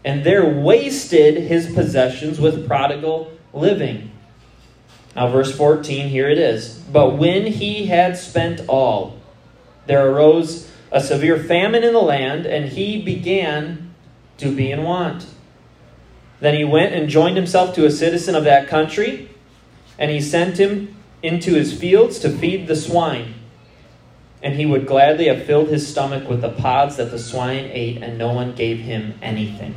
and 0.03 0.23
there 0.23 0.45
wasted 0.45 1.38
his 1.38 1.73
possessions 1.73 2.39
with 2.39 2.67
prodigal 2.67 3.31
living. 3.53 4.11
Now, 5.15 5.29
verse 5.31 5.55
14, 5.55 6.09
here 6.09 6.29
it 6.29 6.38
is. 6.38 6.75
But 6.91 7.17
when 7.17 7.45
he 7.45 7.88
had 7.88 8.17
spent 8.17 8.61
all, 8.67 9.19
there 9.85 10.07
arose 10.07 10.69
a 10.91 11.01
severe 11.01 11.38
famine 11.38 11.83
in 11.83 11.93
the 11.93 12.01
land, 12.01 12.45
and 12.45 12.69
he 12.69 13.01
began 13.01 13.93
to 14.38 14.55
be 14.55 14.71
in 14.71 14.83
want. 14.83 15.25
Then 16.39 16.55
he 16.55 16.63
went 16.63 16.93
and 16.93 17.09
joined 17.09 17.35
himself 17.35 17.75
to 17.75 17.85
a 17.85 17.91
citizen 17.91 18.33
of 18.33 18.45
that 18.45 18.67
country, 18.67 19.29
and 19.97 20.09
he 20.09 20.21
sent 20.21 20.57
him 20.57 20.95
into 21.21 21.53
his 21.53 21.77
fields 21.77 22.19
to 22.19 22.29
feed 22.29 22.67
the 22.67 22.75
swine. 22.75 23.33
And 24.41 24.55
he 24.55 24.65
would 24.65 24.88
gladly 24.88 25.27
have 25.27 25.46
filled 25.46 25.67
his 25.67 25.88
stomach 25.88 26.29
with 26.29 26.41
the 26.41 26.50
pods 26.50 26.96
that 26.96 27.12
the 27.12 27.19
swine 27.19 27.65
ate, 27.72 28.01
and 28.01 28.17
no 28.17 28.34
one 28.34 28.55
gave 28.55 28.79
him 28.79 29.19
anything. 29.22 29.75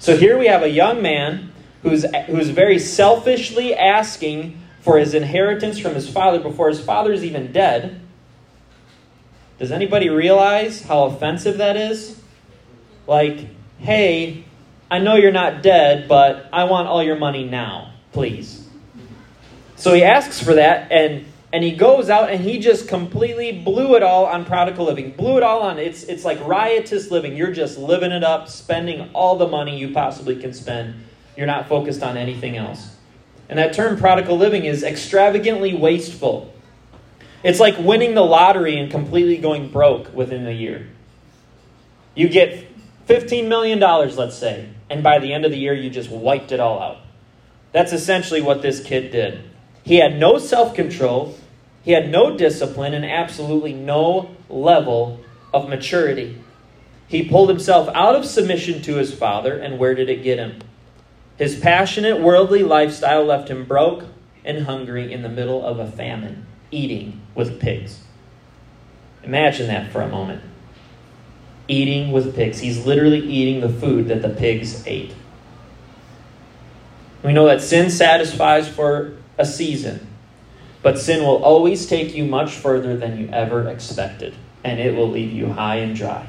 So 0.00 0.16
here 0.16 0.38
we 0.38 0.46
have 0.46 0.62
a 0.62 0.68
young 0.68 1.00
man 1.00 1.52
who's, 1.82 2.04
who's 2.26 2.50
very 2.50 2.78
selfishly 2.78 3.74
asking 3.74 4.60
for 4.80 4.98
his 4.98 5.14
inheritance 5.14 5.78
from 5.78 5.94
his 5.94 6.08
father 6.08 6.40
before 6.40 6.68
his 6.68 6.80
father 6.80 7.12
is 7.12 7.24
even 7.24 7.52
dead. 7.52 8.00
Does 9.58 9.70
anybody 9.72 10.08
realize 10.08 10.82
how 10.82 11.04
offensive 11.04 11.58
that 11.58 11.76
is? 11.76 12.20
Like, 13.06 13.48
hey, 13.78 14.44
I 14.90 14.98
know 14.98 15.16
you're 15.16 15.32
not 15.32 15.62
dead, 15.62 16.08
but 16.08 16.48
I 16.52 16.64
want 16.64 16.88
all 16.88 17.02
your 17.02 17.16
money 17.16 17.44
now, 17.44 17.92
please. 18.12 18.66
So 19.76 19.94
he 19.94 20.02
asks 20.02 20.42
for 20.42 20.54
that, 20.54 20.90
and 20.90 21.26
and 21.52 21.64
he 21.64 21.72
goes 21.72 22.10
out 22.10 22.30
and 22.30 22.42
he 22.42 22.58
just 22.58 22.88
completely 22.88 23.52
blew 23.52 23.96
it 23.96 24.02
all 24.02 24.26
on 24.26 24.44
prodigal 24.44 24.84
living. 24.84 25.12
Blew 25.12 25.38
it 25.38 25.42
all 25.42 25.62
on 25.62 25.78
it's 25.78 26.02
it's 26.04 26.24
like 26.24 26.44
riotous 26.46 27.10
living. 27.10 27.36
You're 27.36 27.52
just 27.52 27.78
living 27.78 28.12
it 28.12 28.22
up, 28.22 28.48
spending 28.48 29.10
all 29.14 29.36
the 29.36 29.48
money 29.48 29.78
you 29.78 29.92
possibly 29.92 30.36
can 30.36 30.52
spend. 30.52 30.94
You're 31.36 31.46
not 31.46 31.68
focused 31.68 32.02
on 32.02 32.16
anything 32.16 32.56
else. 32.56 32.96
And 33.48 33.58
that 33.58 33.72
term 33.72 33.96
prodigal 33.96 34.36
living 34.36 34.66
is 34.66 34.82
extravagantly 34.82 35.74
wasteful. 35.74 36.52
It's 37.42 37.60
like 37.60 37.78
winning 37.78 38.14
the 38.14 38.24
lottery 38.24 38.78
and 38.78 38.90
completely 38.90 39.38
going 39.38 39.70
broke 39.70 40.12
within 40.12 40.46
a 40.46 40.52
year. 40.52 40.86
You 42.14 42.28
get 42.28 42.66
$15 43.06 43.48
million, 43.48 43.78
let's 43.78 44.36
say, 44.36 44.68
and 44.90 45.02
by 45.02 45.18
the 45.18 45.32
end 45.32 45.44
of 45.44 45.50
the 45.50 45.56
year, 45.56 45.72
you 45.72 45.88
just 45.88 46.10
wiped 46.10 46.52
it 46.52 46.60
all 46.60 46.82
out. 46.82 46.98
That's 47.72 47.92
essentially 47.92 48.42
what 48.42 48.60
this 48.60 48.82
kid 48.82 49.12
did. 49.12 49.47
He 49.88 49.96
had 49.96 50.18
no 50.18 50.36
self 50.36 50.74
control, 50.74 51.34
he 51.82 51.92
had 51.92 52.10
no 52.10 52.36
discipline, 52.36 52.92
and 52.92 53.06
absolutely 53.06 53.72
no 53.72 54.36
level 54.50 55.20
of 55.54 55.70
maturity. 55.70 56.38
He 57.06 57.26
pulled 57.26 57.48
himself 57.48 57.88
out 57.94 58.14
of 58.14 58.26
submission 58.26 58.82
to 58.82 58.96
his 58.96 59.14
father, 59.14 59.58
and 59.58 59.78
where 59.78 59.94
did 59.94 60.10
it 60.10 60.22
get 60.22 60.38
him? 60.38 60.58
His 61.38 61.58
passionate 61.58 62.20
worldly 62.20 62.62
lifestyle 62.62 63.24
left 63.24 63.48
him 63.48 63.64
broke 63.64 64.04
and 64.44 64.66
hungry 64.66 65.10
in 65.10 65.22
the 65.22 65.28
middle 65.30 65.64
of 65.64 65.78
a 65.78 65.90
famine, 65.90 66.44
eating 66.70 67.22
with 67.34 67.58
pigs. 67.58 68.02
Imagine 69.22 69.68
that 69.68 69.90
for 69.90 70.02
a 70.02 70.08
moment. 70.08 70.42
Eating 71.66 72.12
with 72.12 72.36
pigs. 72.36 72.58
He's 72.58 72.84
literally 72.84 73.20
eating 73.20 73.62
the 73.62 73.70
food 73.70 74.08
that 74.08 74.20
the 74.20 74.28
pigs 74.28 74.86
ate. 74.86 75.14
We 77.22 77.32
know 77.32 77.46
that 77.46 77.62
sin 77.62 77.88
satisfies 77.88 78.68
for 78.68 79.17
a 79.38 79.46
season, 79.46 80.06
but 80.82 80.98
sin 80.98 81.22
will 81.22 81.42
always 81.42 81.86
take 81.86 82.14
you 82.14 82.24
much 82.24 82.52
further 82.52 82.96
than 82.96 83.18
you 83.18 83.28
ever 83.32 83.68
expected, 83.68 84.34
and 84.64 84.80
it 84.80 84.94
will 84.94 85.10
leave 85.10 85.32
you 85.32 85.52
high 85.52 85.76
and 85.76 85.96
dry. 85.96 86.26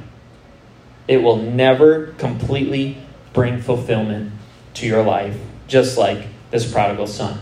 It 1.08 1.18
will 1.18 1.38
never 1.38 2.14
completely 2.18 2.98
bring 3.34 3.62
fulfillment 3.62 4.32
to 4.76 4.86
your 4.86 5.04
life, 5.04 5.38
just 5.68 5.98
like 5.98 6.28
this 6.52 6.72
prodigal 6.72 7.08
son. 7.08 7.42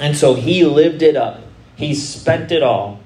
And 0.00 0.16
so 0.16 0.34
he 0.34 0.64
lived 0.64 1.02
it 1.02 1.16
up. 1.16 1.42
He 1.76 1.94
spent 1.94 2.50
it 2.50 2.62
all. 2.62 3.00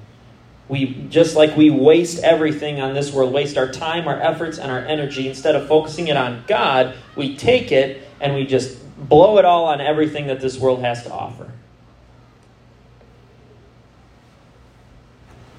We 0.69 1.07
just 1.09 1.35
like 1.35 1.55
we 1.55 1.69
waste 1.69 2.23
everything 2.23 2.81
on 2.81 2.93
this 2.93 3.13
world, 3.13 3.33
waste 3.33 3.57
our 3.57 3.71
time, 3.71 4.07
our 4.07 4.19
efforts, 4.19 4.57
and 4.57 4.71
our 4.71 4.79
energy. 4.79 5.27
Instead 5.27 5.55
of 5.55 5.67
focusing 5.67 6.07
it 6.07 6.17
on 6.17 6.43
God, 6.47 6.95
we 7.15 7.37
take 7.37 7.71
it 7.71 8.01
and 8.19 8.35
we 8.35 8.45
just 8.45 8.77
blow 8.97 9.37
it 9.37 9.45
all 9.45 9.65
on 9.65 9.79
everything 9.79 10.27
that 10.27 10.41
this 10.41 10.57
world 10.57 10.81
has 10.81 11.03
to 11.03 11.11
offer. 11.11 11.51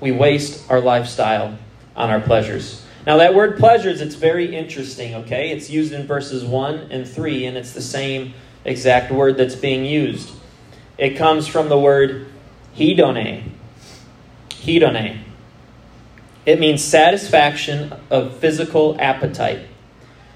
We 0.01 0.13
waste 0.13 0.71
our 0.71 0.81
lifestyle 0.81 1.59
on 1.97 2.11
our 2.11 2.21
pleasures. 2.21 2.85
Now, 3.07 3.17
that 3.17 3.35
word 3.35 3.59
pleasures, 3.59 4.01
it's 4.01 4.15
very 4.15 4.55
interesting, 4.55 5.15
okay? 5.15 5.51
It's 5.51 5.71
used 5.71 5.93
in 5.93 6.07
verses 6.07 6.45
1 6.45 6.89
and 6.91 7.09
3, 7.09 7.47
and 7.47 7.57
it's 7.57 7.73
the 7.73 7.81
same 7.81 8.35
exact 8.65 9.11
word 9.11 9.37
that's 9.37 9.55
being 9.55 9.85
used. 9.85 10.31
It 10.99 11.17
comes 11.17 11.47
from 11.47 11.69
the 11.69 11.79
word 11.79 12.27
hedone. 12.77 13.45
Hedone. 14.51 15.21
It 16.45 16.61
means 16.61 16.83
satisfaction 16.83 17.95
of 18.11 18.37
physical 18.39 18.97
appetite. 18.99 19.67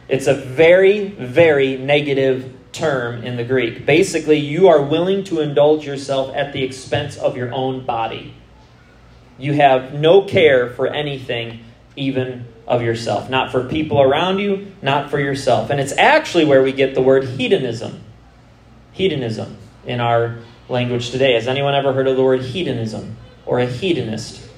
It's 0.09 0.27
a 0.27 0.35
very, 0.35 1.09
very 1.09 1.77
negative 1.77 2.55
term 2.73 3.23
in 3.25 3.37
the 3.37 3.45
Greek. 3.45 3.87
Basically, 3.87 4.39
you 4.39 4.69
are 4.69 4.83
willing 4.83 5.25
to 5.25 5.41
indulge 5.41 5.87
yourself 5.87 6.35
at 6.35 6.53
the 6.53 6.63
expense 6.63 7.17
of 7.17 7.37
your 7.37 7.53
own 7.53 7.85
body. 7.85 8.35
You 9.39 9.55
have 9.55 9.95
no 9.95 10.23
care 10.23 10.71
for 10.71 10.87
anything, 10.87 11.61
even 11.97 12.47
of 12.67 12.83
yourself. 12.83 13.29
Not 13.29 13.51
for 13.51 13.65
people 13.69 14.01
around 14.01 14.39
you, 14.39 14.73
not 14.83 15.11
for 15.11 15.19
yourself. 15.19 15.71
And 15.71 15.81
it's 15.81 15.97
actually 15.97 16.45
where 16.45 16.63
we 16.63 16.73
get 16.73 16.95
the 16.95 17.03
word 17.03 17.25
hedonism. 17.25 18.03
Hedonism 18.93 19.57
in 19.87 20.01
our 20.01 20.39
language 20.69 21.11
today. 21.11 21.35
Has 21.35 21.49
anyone 21.49 21.75
ever 21.75 21.93
heard 21.93 22.09
of 22.09 22.17
the 22.17 22.23
word 22.23 22.43
hedonism 22.43 23.17
or 23.47 23.61
a 23.61 23.67
hedonist? 23.67 24.49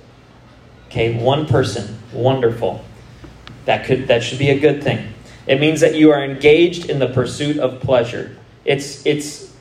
Okay, 0.86 1.16
one 1.16 1.46
person. 1.46 1.98
Wonderful. 2.12 2.84
That 3.64 3.86
could 3.86 4.08
that 4.08 4.22
should 4.22 4.38
be 4.38 4.50
a 4.50 4.58
good 4.58 4.82
thing. 4.82 5.12
It 5.46 5.60
means 5.60 5.80
that 5.80 5.94
you 5.94 6.12
are 6.12 6.22
engaged 6.22 6.88
in 6.88 6.98
the 6.98 7.08
pursuit 7.08 7.58
of 7.58 7.80
pleasure. 7.80 8.36
It's 8.64 9.04
it's 9.06 9.52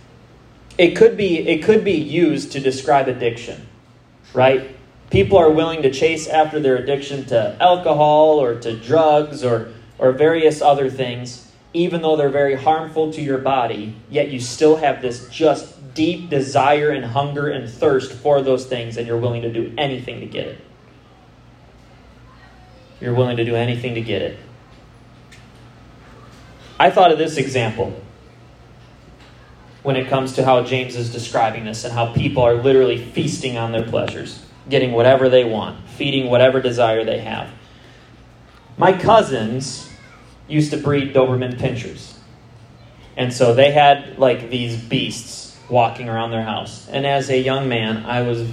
it 0.77 0.95
could 0.95 1.17
be 1.17 1.39
it 1.39 1.63
could 1.63 1.83
be 1.83 1.93
used 1.93 2.51
to 2.53 2.59
describe 2.59 3.07
addiction, 3.07 3.67
right? 4.33 4.72
People 5.13 5.37
are 5.37 5.51
willing 5.51 5.83
to 5.83 5.91
chase 5.91 6.27
after 6.27 6.59
their 6.59 6.75
addiction 6.75 7.23
to 7.25 7.55
alcohol 7.61 8.41
or 8.41 8.59
to 8.61 8.75
drugs 8.75 9.43
or 9.43 9.71
or 9.99 10.11
various 10.11 10.59
other 10.59 10.89
things, 10.89 11.51
even 11.71 12.01
though 12.01 12.15
they're 12.15 12.29
very 12.29 12.55
harmful 12.55 13.13
to 13.13 13.21
your 13.21 13.37
body, 13.37 13.95
yet 14.09 14.29
you 14.29 14.39
still 14.39 14.77
have 14.77 15.03
this 15.03 15.29
just 15.29 15.93
deep 15.93 16.31
desire 16.31 16.89
and 16.89 17.05
hunger 17.05 17.47
and 17.47 17.69
thirst 17.69 18.11
for 18.11 18.41
those 18.41 18.65
things, 18.65 18.97
and 18.97 19.05
you're 19.05 19.19
willing 19.19 19.43
to 19.43 19.53
do 19.53 19.71
anything 19.77 20.19
to 20.19 20.25
get 20.25 20.47
it. 20.47 20.59
You're 22.99 23.13
willing 23.13 23.37
to 23.37 23.45
do 23.45 23.55
anything 23.55 23.93
to 23.93 24.01
get 24.01 24.23
it. 24.23 24.39
I 26.79 26.89
thought 26.89 27.11
of 27.11 27.19
this 27.19 27.37
example 27.37 28.01
when 29.83 29.95
it 29.95 30.07
comes 30.07 30.33
to 30.33 30.43
how 30.43 30.63
James 30.63 30.95
is 30.95 31.11
describing 31.11 31.65
this 31.65 31.83
and 31.83 31.93
how 31.93 32.11
people 32.13 32.41
are 32.41 32.55
literally 32.55 32.97
feasting 32.97 33.57
on 33.57 33.71
their 33.71 33.83
pleasures, 33.83 34.43
getting 34.69 34.91
whatever 34.91 35.29
they 35.29 35.43
want, 35.43 35.87
feeding 35.89 36.29
whatever 36.29 36.61
desire 36.61 37.03
they 37.03 37.19
have. 37.19 37.49
My 38.77 38.93
cousins 38.93 39.89
used 40.47 40.71
to 40.71 40.77
breed 40.77 41.13
Doberman 41.13 41.57
pinschers. 41.57 42.13
And 43.15 43.31
so 43.31 43.53
they 43.53 43.71
had 43.71 44.17
like 44.17 44.49
these 44.49 44.75
beasts 44.75 45.57
walking 45.69 46.09
around 46.09 46.31
their 46.31 46.43
house. 46.43 46.87
And 46.89 47.05
as 47.05 47.29
a 47.29 47.37
young 47.37 47.69
man, 47.69 48.05
I 48.05 48.21
was 48.23 48.49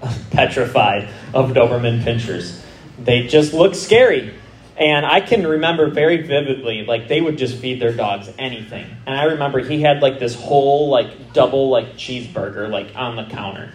petrified 0.30 1.08
of 1.34 1.50
Doberman 1.50 2.02
pinschers. 2.02 2.60
They 2.98 3.26
just 3.26 3.52
looked 3.52 3.76
scary. 3.76 4.34
And 4.76 5.04
I 5.04 5.20
can 5.20 5.44
remember 5.44 5.90
very 5.90 6.22
vividly, 6.22 6.84
like 6.84 7.08
they 7.08 7.20
would 7.20 7.36
just 7.36 7.58
feed 7.58 7.80
their 7.80 7.92
dogs 7.92 8.30
anything. 8.38 8.86
And 9.06 9.16
I 9.16 9.24
remember 9.24 9.58
he 9.58 9.82
had 9.82 10.02
like 10.02 10.20
this 10.20 10.36
whole 10.36 10.88
like 10.88 11.32
double 11.32 11.68
like 11.68 11.94
cheeseburger 11.94 12.70
like 12.70 12.92
on 12.94 13.16
the 13.16 13.24
counter. 13.24 13.72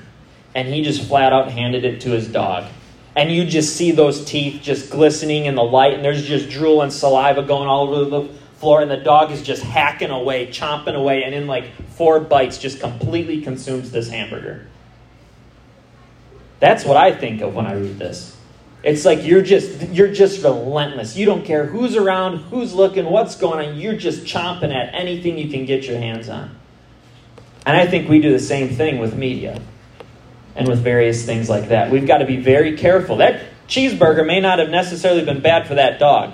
And 0.55 0.67
he 0.67 0.83
just 0.83 1.07
flat 1.07 1.33
out 1.33 1.51
handed 1.51 1.86
it 1.86 2.01
to 2.01 2.12
his 2.12 2.27
dog. 2.27 2.65
And 3.15 3.31
you 3.31 3.45
just 3.45 3.75
see 3.75 3.91
those 3.91 4.25
teeth 4.25 4.62
just 4.62 4.89
glistening 4.89 5.45
in 5.45 5.55
the 5.55 5.63
light, 5.63 5.93
and 5.93 6.03
there's 6.03 6.25
just 6.25 6.50
drool 6.50 6.81
and 6.81 6.91
saliva 6.91 7.43
going 7.43 7.67
all 7.67 7.93
over 7.93 8.10
the 8.10 8.33
floor, 8.55 8.81
and 8.81 8.89
the 8.89 8.98
dog 8.98 9.31
is 9.31 9.43
just 9.43 9.62
hacking 9.62 10.10
away, 10.10 10.48
chomping 10.48 10.95
away, 10.95 11.24
and 11.24 11.36
in 11.36 11.45
like 11.45 11.72
four 11.91 12.19
bites 12.19 12.57
just 12.57 12.79
completely 12.79 13.41
consumes 13.41 13.91
this 13.91 14.10
hamburger. 14.10 14.67
That's 16.60 16.86
what 16.86 16.98
I 16.98 17.13
think 17.13 17.41
of 17.41 17.53
when 17.53 17.65
I 17.65 17.74
read 17.74 18.00
this. 18.00 18.38
It's 18.83 19.05
like 19.05 19.24
you're 19.24 19.41
just 19.41 19.89
you're 19.89 20.12
just 20.12 20.43
relentless. 20.43 21.15
You 21.15 21.25
don't 21.25 21.45
care 21.45 21.65
who's 21.65 21.95
around, 21.95 22.38
who's 22.38 22.74
looking, 22.74 23.05
what's 23.05 23.36
going 23.36 23.67
on. 23.67 23.77
You're 23.77 23.95
just 23.95 24.25
chomping 24.25 24.74
at 24.74 24.93
anything 24.93 25.38
you 25.38 25.50
can 25.50 25.65
get 25.65 25.86
your 25.86 25.98
hands 25.98 26.29
on. 26.29 26.55
And 27.65 27.77
I 27.77 27.86
think 27.86 28.10
we 28.10 28.19
do 28.19 28.31
the 28.31 28.39
same 28.39 28.69
thing 28.69 29.00
with 29.00 29.15
media 29.15 29.62
and 30.55 30.67
with 30.67 30.79
various 30.79 31.25
things 31.25 31.50
like 31.50 31.69
that. 31.69 31.91
We've 31.91 32.07
got 32.07 32.19
to 32.19 32.25
be 32.25 32.38
very 32.38 32.77
careful. 32.77 33.17
That 33.17 33.43
cheeseburger 33.67 34.25
may 34.25 34.39
not 34.39 34.60
have 34.60 34.69
necessarily 34.69 35.25
been 35.25 35.41
bad 35.41 35.67
for 35.67 35.75
that 35.75 36.00
dog, 36.00 36.33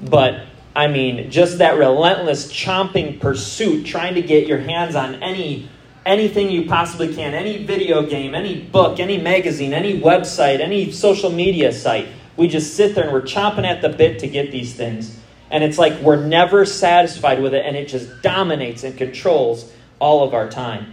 but 0.00 0.46
I 0.74 0.88
mean, 0.88 1.30
just 1.30 1.58
that 1.58 1.76
relentless 1.76 2.50
chomping 2.50 3.20
pursuit, 3.20 3.84
trying 3.84 4.14
to 4.14 4.22
get 4.22 4.46
your 4.46 4.58
hands 4.58 4.94
on 4.94 5.16
any 5.16 5.68
anything 6.04 6.50
you 6.50 6.66
possibly 6.66 7.14
can, 7.14 7.32
any 7.32 7.64
video 7.64 8.04
game, 8.04 8.34
any 8.34 8.60
book, 8.60 8.98
any 8.98 9.18
magazine, 9.18 9.72
any 9.72 10.00
website, 10.00 10.58
any 10.58 10.90
social 10.90 11.30
media 11.30 11.72
site. 11.72 12.08
We 12.36 12.48
just 12.48 12.74
sit 12.74 12.94
there 12.94 13.04
and 13.04 13.12
we're 13.12 13.22
chomping 13.22 13.64
at 13.64 13.82
the 13.82 13.88
bit 13.88 14.18
to 14.20 14.26
get 14.26 14.50
these 14.50 14.74
things. 14.74 15.16
And 15.50 15.62
it's 15.62 15.78
like 15.78 16.00
we're 16.00 16.24
never 16.24 16.64
satisfied 16.64 17.40
with 17.40 17.54
it, 17.54 17.64
and 17.64 17.76
it 17.76 17.86
just 17.86 18.22
dominates 18.22 18.84
and 18.84 18.96
controls 18.96 19.70
all 19.98 20.24
of 20.24 20.34
our 20.34 20.48
time. 20.48 20.92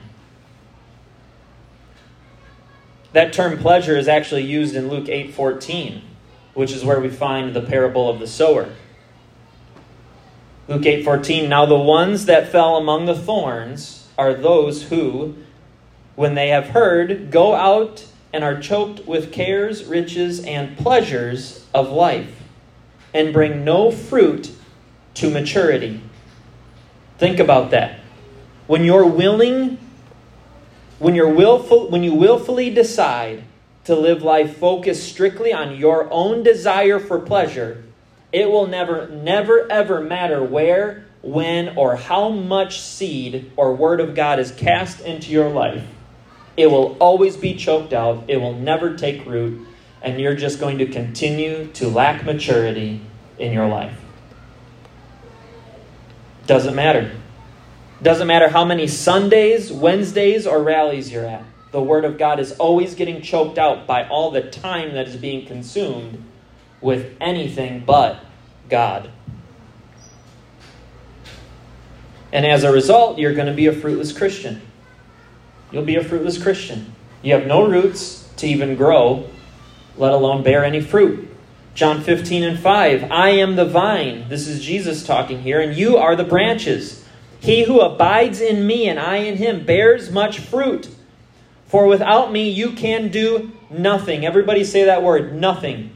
That 3.14 3.34
term 3.34 3.58
pleasure 3.58 3.98
is 3.98 4.08
actually 4.08 4.44
used 4.44 4.76
in 4.76 4.90
Luke 4.90 5.08
8:14, 5.08 6.02
which 6.54 6.72
is 6.72 6.84
where 6.84 7.00
we 7.00 7.10
find 7.10 7.54
the 7.54 7.62
parable 7.62 8.10
of 8.10 8.20
the 8.20 8.28
sower. 8.28 8.70
Luke 10.68 10.86
8:14 10.86 11.50
Now 11.50 11.66
the 11.66 11.78
ones 11.78 12.26
that 12.26 12.52
fell 12.52 12.78
among 12.78 13.06
the 13.06 13.16
thorns 13.16 14.08
are 14.18 14.34
those 14.34 14.84
who 14.84 15.36
when 16.16 16.36
they 16.36 16.50
have 16.50 16.68
heard 16.68 17.32
go 17.32 17.56
out 17.56 18.06
and 18.32 18.44
are 18.44 18.60
choked 18.60 19.08
with 19.08 19.32
cares, 19.32 19.86
riches 19.86 20.44
and 20.44 20.78
pleasures 20.78 21.66
of 21.74 21.90
life 21.90 22.44
and 23.14 23.34
bring 23.34 23.64
no 23.64 23.90
fruit 23.90 24.52
to 25.16 25.30
maturity. 25.30 26.02
Think 27.18 27.40
about 27.40 27.72
that. 27.72 28.00
When 28.68 28.84
you're 28.84 29.06
willing 29.06 29.79
when 31.00 31.16
you're 31.16 31.34
willful 31.34 31.90
when 31.90 32.04
you 32.04 32.14
willfully 32.14 32.70
decide 32.70 33.44
to 33.86 33.96
live 33.96 34.22
life 34.22 34.58
focused 34.58 35.08
strictly 35.08 35.52
on 35.52 35.76
your 35.76 36.08
own 36.12 36.44
desire 36.44 37.00
for 37.00 37.20
pleasure, 37.20 37.84
it 38.32 38.50
will 38.50 38.68
never, 38.68 39.08
never, 39.08 39.70
ever 39.72 40.02
matter 40.02 40.44
where, 40.44 41.06
when, 41.24 41.76
or 41.76 41.96
how 41.96 42.30
much 42.30 42.80
seed 42.80 43.52
or 43.56 43.74
word 43.74 44.00
of 44.00 44.14
God 44.14 44.38
is 44.40 44.52
cast 44.52 45.02
into 45.02 45.32
your 45.32 45.50
life. 45.50 45.84
It 46.56 46.68
will 46.68 46.98
always 47.00 47.38
be 47.38 47.56
choked 47.56 47.94
out, 47.94 48.26
it 48.28 48.38
will 48.38 48.54
never 48.54 48.96
take 48.96 49.26
root, 49.26 49.66
and 50.02 50.20
you're 50.20 50.36
just 50.36 50.60
going 50.60 50.78
to 50.80 50.86
continue 50.86 51.68
to 51.74 51.88
lack 51.88 52.24
maturity 52.24 53.02
in 53.40 53.54
your 53.54 53.68
life. 53.68 53.98
Doesn't 56.46 56.76
matter. 56.76 57.19
Doesn't 58.02 58.28
matter 58.28 58.48
how 58.48 58.64
many 58.64 58.88
Sundays, 58.88 59.72
Wednesdays, 59.72 60.48
or 60.48 60.64
rallies 60.64 61.12
you're 61.12 61.26
at. 61.26 61.44
The 61.72 61.82
Word 61.82 62.06
of 62.06 62.18
God 62.18 62.40
is 62.40 62.54
always 62.54 62.96
getting 62.96 63.22
choked 63.22 63.58
out 63.58 63.86
by 63.86 64.08
all 64.08 64.32
the 64.32 64.42
time 64.42 64.94
that 64.94 65.08
is 65.08 65.18
being 65.18 65.46
consumed 65.46 66.24
with 66.82 67.16
anything 67.20 67.84
but 67.86 68.20
God. 68.70 69.12
And 72.32 72.46
as 72.46 72.64
a 72.64 72.72
result, 72.72 73.20
you're 73.20 73.34
going 73.34 73.48
to 73.48 73.54
be 73.54 73.68
a 73.68 73.74
fruitless 73.74 74.14
Christian. 74.14 74.62
You'll 75.72 75.86
be 75.86 75.96
a 75.96 76.04
fruitless 76.04 76.42
Christian. 76.42 76.96
You 77.22 77.34
have 77.34 77.48
no 77.48 77.68
roots 77.68 78.30
to 78.38 78.48
even 78.48 78.76
grow, 78.76 79.30
let 79.98 80.14
alone 80.14 80.44
bear 80.44 80.64
any 80.64 80.82
fruit. 80.82 81.28
John 81.74 82.02
15 82.02 82.44
and 82.44 82.60
5 82.60 83.12
I 83.12 83.30
am 83.30 83.56
the 83.56 83.66
vine. 83.66 84.28
This 84.30 84.48
is 84.48 84.64
Jesus 84.64 85.06
talking 85.06 85.42
here, 85.42 85.60
and 85.60 85.76
you 85.76 85.98
are 85.98 86.16
the 86.16 86.24
branches. 86.24 87.06
He 87.40 87.64
who 87.64 87.80
abides 87.80 88.42
in 88.42 88.68
me 88.68 88.88
and 88.88 89.00
I 89.00 89.18
in 89.18 89.38
him 89.38 89.66
bears 89.66 90.12
much 90.12 90.40
fruit. 90.40 90.90
For 91.66 91.88
without 91.88 92.32
me 92.32 92.50
you 92.50 92.72
can 92.72 93.10
do 93.10 93.52
nothing. 93.70 94.26
Everybody 94.26 94.64
say 94.64 94.86
that 94.86 95.04
word, 95.04 95.36
nothing. 95.36 95.92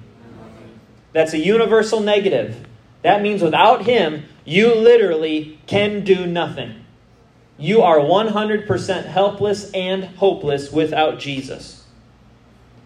That's 1.13 1.33
a 1.33 1.39
universal 1.39 1.99
negative. 1.99 2.65
That 3.03 3.21
means 3.21 3.41
without 3.41 3.85
Him, 3.85 4.25
you 4.43 4.73
literally 4.73 5.59
can 5.67 6.03
do 6.03 6.25
nothing. 6.25 6.83
You 7.57 7.81
are 7.81 7.99
100% 7.99 9.05
helpless 9.05 9.71
and 9.71 10.03
hopeless 10.03 10.71
without 10.71 11.19
Jesus. 11.19 11.85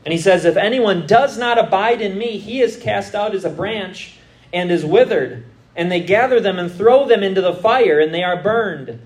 And 0.06 0.12
he 0.12 0.20
says, 0.20 0.46
If 0.46 0.58
anyone 0.58 1.08
does 1.08 1.38
not 1.38 1.58
abide 1.58 2.02
in 2.02 2.17
me, 2.17 2.38
he 2.38 2.62
is 2.62 2.78
cast 2.78 3.15
out 3.15 3.34
as 3.34 3.46
a 3.46 3.50
branch 3.50 4.15
and 4.54 4.72
is 4.72 4.86
withered. 4.86 5.46
And 5.78 5.92
they 5.92 6.02
gather 6.02 6.42
them 6.42 6.60
and 6.60 6.70
throw 6.70 7.08
them 7.08 7.24
into 7.24 7.40
the 7.40 7.54
fire, 7.54 8.00
and 8.00 8.13
they 8.13 8.24
are 8.24 8.42
burned. 8.42 9.00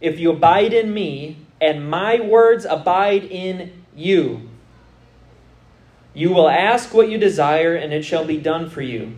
If 0.00 0.18
you 0.18 0.32
abide 0.32 0.74
in 0.74 0.92
me, 0.92 1.38
and 1.60 1.88
my 1.88 2.20
words 2.20 2.66
abide 2.68 3.24
in 3.24 3.72
you, 3.96 4.50
you 6.14 6.30
will 6.30 6.48
ask 6.48 6.92
what 6.92 7.08
you 7.08 7.16
desire, 7.16 7.76
and 7.76 7.92
it 7.92 8.04
shall 8.04 8.24
be 8.24 8.38
done 8.38 8.68
for 8.68 8.82
you. 8.82 9.14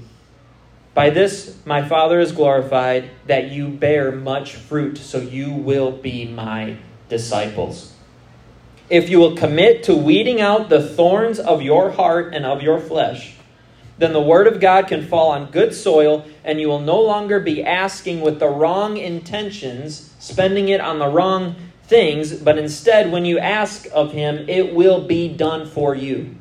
By 0.92 1.08
this 1.08 1.56
my 1.64 1.86
Father 1.86 2.20
is 2.20 2.32
glorified, 2.32 3.10
that 3.26 3.50
you 3.50 3.68
bear 3.68 4.12
much 4.12 4.54
fruit, 4.54 4.98
so 4.98 5.18
you 5.18 5.52
will 5.52 5.92
be 5.92 6.26
my 6.26 6.76
disciples. 7.08 7.94
If 8.90 9.08
you 9.08 9.18
will 9.18 9.36
commit 9.36 9.84
to 9.84 9.94
weeding 9.94 10.40
out 10.40 10.68
the 10.68 10.86
thorns 10.86 11.38
of 11.38 11.62
your 11.62 11.92
heart 11.92 12.34
and 12.34 12.44
of 12.44 12.62
your 12.62 12.80
flesh, 12.80 13.34
then 14.00 14.14
the 14.14 14.20
Word 14.20 14.46
of 14.46 14.60
God 14.60 14.88
can 14.88 15.06
fall 15.06 15.32
on 15.32 15.50
good 15.50 15.74
soil, 15.74 16.24
and 16.42 16.58
you 16.58 16.68
will 16.68 16.80
no 16.80 16.98
longer 17.02 17.38
be 17.38 17.62
asking 17.62 18.22
with 18.22 18.38
the 18.38 18.48
wrong 18.48 18.96
intentions, 18.96 20.14
spending 20.18 20.70
it 20.70 20.80
on 20.80 20.98
the 20.98 21.06
wrong 21.06 21.54
things, 21.82 22.32
but 22.32 22.56
instead, 22.56 23.12
when 23.12 23.26
you 23.26 23.38
ask 23.38 23.86
of 23.92 24.12
Him, 24.12 24.48
it 24.48 24.74
will 24.74 25.02
be 25.02 25.28
done 25.28 25.66
for 25.66 25.94
you. 25.94 26.34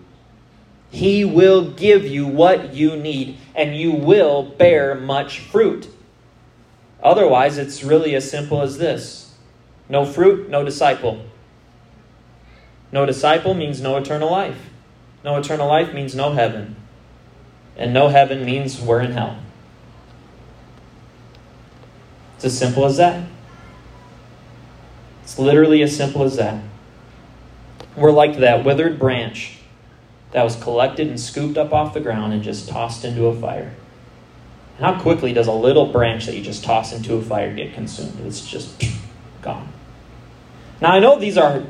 He 0.90 1.26
will 1.26 1.72
give 1.72 2.06
you 2.06 2.26
what 2.26 2.74
you 2.74 2.96
need, 2.96 3.38
and 3.54 3.76
you 3.76 3.92
will 3.92 4.42
bear 4.42 4.96
much 4.96 5.40
fruit. 5.40 5.90
Otherwise, 7.04 7.58
it's 7.58 7.84
really 7.84 8.16
as 8.16 8.32
simple 8.32 8.62
as 8.62 8.78
this 8.78 9.36
no 9.90 10.06
fruit, 10.06 10.50
no 10.50 10.64
disciple. 10.64 11.26
No 12.94 13.06
disciple 13.06 13.54
means 13.54 13.82
no 13.82 13.98
eternal 13.98 14.32
life. 14.32 14.70
No 15.26 15.36
eternal 15.36 15.68
life 15.68 15.94
means 15.94 16.16
no 16.16 16.32
heaven. 16.32 16.78
And 17.80 17.94
no 17.94 18.10
heaven 18.10 18.44
means 18.44 18.80
we're 18.80 19.00
in 19.00 19.14
hell. 19.14 19.40
It's 22.36 22.44
as 22.44 22.58
simple 22.58 22.86
as 22.86 22.98
that. 22.98 23.26
It's 25.24 25.40
literally 25.40 25.82
as 25.82 25.96
simple 25.96 26.24
as 26.24 26.36
that. 26.36 26.62
We're 27.96 28.12
like 28.12 28.38
that 28.40 28.66
withered 28.66 29.00
branch 29.00 29.60
that 30.32 30.44
was 30.44 30.58
collected 30.58 31.08
and 31.08 31.18
scooped 31.18 31.58
up 31.58 31.74
off 31.74 31.94
the 31.94 32.02
ground 32.02 32.34
and 32.34 32.44
just 32.44 32.68
tossed 32.68 33.06
into 33.06 33.28
a 33.28 33.36
fire. 33.36 33.74
How 34.80 35.00
quickly 35.00 35.32
does 35.32 35.48
a 35.48 35.54
little 35.54 35.92
branch 35.92 36.26
that 36.26 36.36
you 36.36 36.44
just 36.44 36.66
toss 36.66 36.92
into 36.92 37.16
a 37.16 37.22
fire 37.22 37.54
get 37.54 37.74
consumed? 37.74 38.20
It's 38.26 38.46
just 38.46 38.84
gone. 39.42 39.70
Now, 40.82 40.92
I 40.92 41.00
know 41.00 41.18
these 41.18 41.38
are 41.38 41.64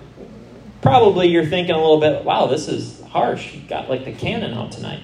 probably 0.82 1.28
you're 1.28 1.46
thinking 1.46 1.76
a 1.76 1.80
little 1.80 2.00
bit, 2.00 2.24
wow, 2.24 2.48
this 2.48 2.68
is 2.68 3.00
harsh. 3.02 3.54
You 3.54 3.62
got 3.62 3.90
like 3.90 4.06
the 4.06 4.14
cannon 4.14 4.56
out 4.56 4.72
tonight. 4.72 5.04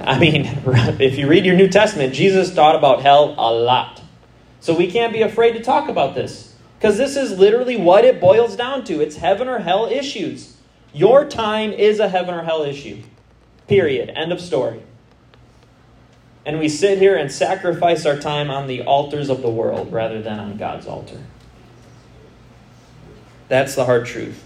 I 0.00 0.18
mean, 0.18 0.46
if 1.00 1.18
you 1.18 1.28
read 1.28 1.44
your 1.44 1.56
New 1.56 1.68
Testament, 1.68 2.14
Jesus 2.14 2.54
taught 2.54 2.76
about 2.76 3.02
hell 3.02 3.34
a 3.38 3.52
lot. 3.52 4.02
So 4.60 4.76
we 4.76 4.90
can't 4.90 5.12
be 5.12 5.22
afraid 5.22 5.52
to 5.52 5.62
talk 5.62 5.88
about 5.88 6.14
this. 6.14 6.54
Because 6.78 6.98
this 6.98 7.16
is 7.16 7.38
literally 7.38 7.76
what 7.76 8.04
it 8.04 8.20
boils 8.20 8.56
down 8.56 8.84
to 8.84 9.00
it's 9.00 9.16
heaven 9.16 9.48
or 9.48 9.60
hell 9.60 9.86
issues. 9.86 10.56
Your 10.92 11.24
time 11.24 11.72
is 11.72 12.00
a 12.00 12.08
heaven 12.08 12.34
or 12.34 12.42
hell 12.42 12.62
issue. 12.62 13.02
Period. 13.66 14.10
End 14.10 14.32
of 14.32 14.40
story. 14.40 14.82
And 16.44 16.60
we 16.60 16.68
sit 16.68 16.98
here 16.98 17.16
and 17.16 17.32
sacrifice 17.32 18.06
our 18.06 18.16
time 18.16 18.50
on 18.50 18.66
the 18.66 18.82
altars 18.82 19.28
of 19.30 19.42
the 19.42 19.50
world 19.50 19.92
rather 19.92 20.22
than 20.22 20.38
on 20.38 20.56
God's 20.56 20.86
altar. 20.86 21.20
That's 23.48 23.74
the 23.74 23.84
hard 23.84 24.06
truth. 24.06 24.42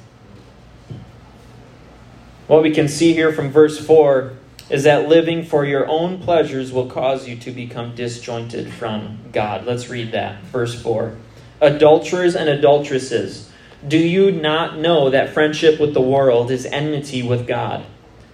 What 2.46 2.62
we 2.62 2.70
can 2.70 2.88
see 2.88 3.12
here 3.12 3.32
from 3.32 3.50
verse 3.50 3.78
4 3.84 4.32
is 4.70 4.84
that 4.84 5.08
living 5.08 5.44
for 5.44 5.64
your 5.64 5.86
own 5.88 6.18
pleasures 6.20 6.72
will 6.72 6.86
cause 6.86 7.28
you 7.28 7.36
to 7.36 7.50
become 7.50 7.94
disjointed 7.94 8.72
from 8.72 9.18
God. 9.32 9.66
Let's 9.66 9.88
read 9.90 10.12
that. 10.12 10.40
Verse 10.44 10.80
4 10.80 11.16
Adulterers 11.60 12.34
and 12.34 12.48
adulteresses 12.48 13.50
do 13.86 13.98
you 13.98 14.30
not 14.30 14.78
know 14.78 15.08
that 15.08 15.32
friendship 15.32 15.80
with 15.80 15.94
the 15.94 16.02
world 16.02 16.50
is 16.50 16.66
enmity 16.66 17.22
with 17.22 17.46
God? 17.46 17.84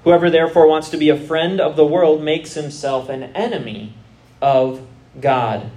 Whoever 0.02 0.28
therefore 0.28 0.66
wants 0.66 0.90
to 0.90 0.96
be 0.96 1.08
a 1.08 1.16
friend 1.16 1.60
of 1.60 1.76
the 1.76 1.86
world 1.86 2.22
makes 2.22 2.54
himself 2.54 3.08
an 3.08 3.24
enemy 3.24 3.94
of 4.42 4.84
God. 5.20 5.70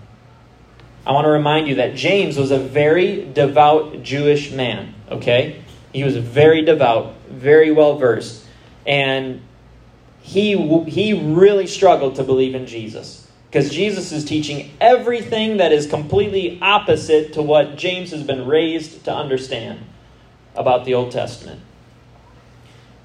I 1.05 1.11
want 1.11 1.25
to 1.25 1.31
remind 1.31 1.67
you 1.67 1.75
that 1.75 1.95
James 1.95 2.35
was 2.37 2.51
a 2.51 2.59
very 2.59 3.31
devout 3.31 4.01
Jewish 4.03 4.51
man, 4.51 4.93
okay? 5.09 5.63
He 5.93 6.03
was 6.03 6.17
very 6.17 6.63
devout, 6.63 7.15
very 7.29 7.71
well 7.71 7.97
versed, 7.97 8.45
and 8.85 9.41
he, 10.21 10.57
he 10.85 11.13
really 11.13 11.67
struggled 11.67 12.15
to 12.15 12.23
believe 12.23 12.55
in 12.55 12.65
Jesus. 12.65 13.27
Because 13.49 13.71
Jesus 13.71 14.11
is 14.11 14.25
teaching 14.25 14.71
everything 14.79 15.57
that 15.57 15.71
is 15.71 15.87
completely 15.87 16.59
opposite 16.61 17.33
to 17.33 17.41
what 17.41 17.77
James 17.77 18.11
has 18.11 18.23
been 18.23 18.45
raised 18.45 19.05
to 19.05 19.13
understand 19.13 19.79
about 20.55 20.85
the 20.85 20.93
Old 20.93 21.11
Testament. 21.11 21.61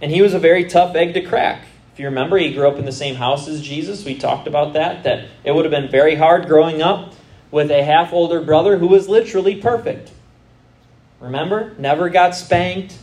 And 0.03 0.11
he 0.11 0.21
was 0.21 0.35
a 0.35 0.39
very 0.39 0.67
tough 0.67 0.95
egg 0.97 1.15
to 1.15 1.23
crack. 1.23 1.65
If 1.95 2.01
you 2.01 2.07
remember, 2.07 2.37
he 2.37 2.53
grew 2.53 2.69
up 2.69 2.77
in 2.77 2.85
the 2.85 2.93
same 2.93 3.15
house 3.15 3.49
as 3.49 3.63
Jesus. 3.63 4.05
We 4.05 4.19
talked 4.19 4.47
about 4.47 4.75
that, 4.75 5.05
that 5.05 5.29
it 5.45 5.55
would 5.55 5.65
have 5.65 5.71
been 5.71 5.91
very 5.91 6.17
hard 6.17 6.47
growing 6.47 6.83
up 6.83 7.15
with 7.51 7.71
a 7.71 7.83
half 7.85 8.13
older 8.13 8.41
brother 8.41 8.77
who 8.77 8.89
was 8.89 9.09
literally 9.09 9.57
perfect. 9.57 10.11
Remember? 11.21 11.73
Never 11.79 12.11
got 12.11 12.35
spanked, 12.35 12.99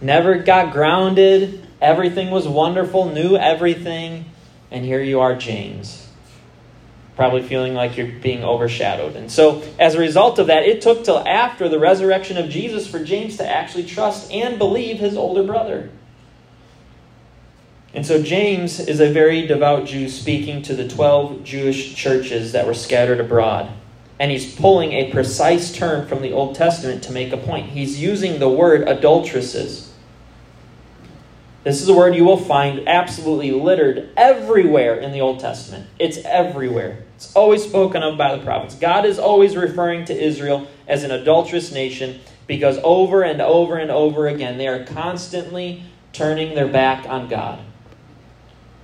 never 0.00 0.38
got 0.38 0.72
grounded. 0.72 1.65
Everything 1.80 2.30
was 2.30 2.48
wonderful, 2.48 3.10
knew 3.10 3.36
everything. 3.36 4.26
And 4.70 4.84
here 4.84 5.02
you 5.02 5.20
are, 5.20 5.34
James. 5.34 6.08
Probably 7.16 7.42
feeling 7.42 7.74
like 7.74 7.96
you're 7.96 8.06
being 8.06 8.44
overshadowed. 8.44 9.16
And 9.16 9.30
so, 9.30 9.62
as 9.78 9.94
a 9.94 9.98
result 9.98 10.38
of 10.38 10.48
that, 10.48 10.64
it 10.64 10.82
took 10.82 11.04
till 11.04 11.26
after 11.26 11.68
the 11.68 11.78
resurrection 11.78 12.36
of 12.36 12.50
Jesus 12.50 12.86
for 12.86 13.02
James 13.02 13.38
to 13.38 13.48
actually 13.48 13.84
trust 13.84 14.30
and 14.30 14.58
believe 14.58 14.98
his 14.98 15.16
older 15.16 15.42
brother. 15.42 15.90
And 17.96 18.04
so 18.04 18.22
James 18.22 18.78
is 18.78 19.00
a 19.00 19.10
very 19.10 19.46
devout 19.46 19.86
Jew 19.86 20.10
speaking 20.10 20.60
to 20.62 20.76
the 20.76 20.86
12 20.86 21.44
Jewish 21.44 21.94
churches 21.94 22.52
that 22.52 22.66
were 22.66 22.74
scattered 22.74 23.20
abroad. 23.20 23.70
And 24.20 24.30
he's 24.30 24.54
pulling 24.54 24.92
a 24.92 25.10
precise 25.10 25.72
term 25.72 26.06
from 26.06 26.20
the 26.20 26.32
Old 26.32 26.54
Testament 26.54 27.02
to 27.04 27.12
make 27.12 27.32
a 27.32 27.38
point. 27.38 27.70
He's 27.70 27.98
using 27.98 28.38
the 28.38 28.50
word 28.50 28.86
adulteresses. 28.86 29.85
This 31.66 31.82
is 31.82 31.88
a 31.88 31.94
word 31.94 32.14
you 32.14 32.24
will 32.24 32.36
find 32.36 32.88
absolutely 32.88 33.50
littered 33.50 34.10
everywhere 34.16 35.00
in 35.00 35.10
the 35.10 35.20
Old 35.20 35.40
Testament. 35.40 35.88
It's 35.98 36.18
everywhere. 36.18 37.02
It's 37.16 37.34
always 37.34 37.64
spoken 37.64 38.04
of 38.04 38.16
by 38.16 38.36
the 38.36 38.44
prophets. 38.44 38.76
God 38.76 39.04
is 39.04 39.18
always 39.18 39.56
referring 39.56 40.04
to 40.04 40.16
Israel 40.16 40.68
as 40.86 41.02
an 41.02 41.10
adulterous 41.10 41.72
nation 41.72 42.20
because 42.46 42.78
over 42.84 43.24
and 43.24 43.42
over 43.42 43.78
and 43.78 43.90
over 43.90 44.28
again 44.28 44.58
they 44.58 44.68
are 44.68 44.84
constantly 44.84 45.82
turning 46.12 46.54
their 46.54 46.68
back 46.68 47.04
on 47.08 47.28
God. 47.28 47.58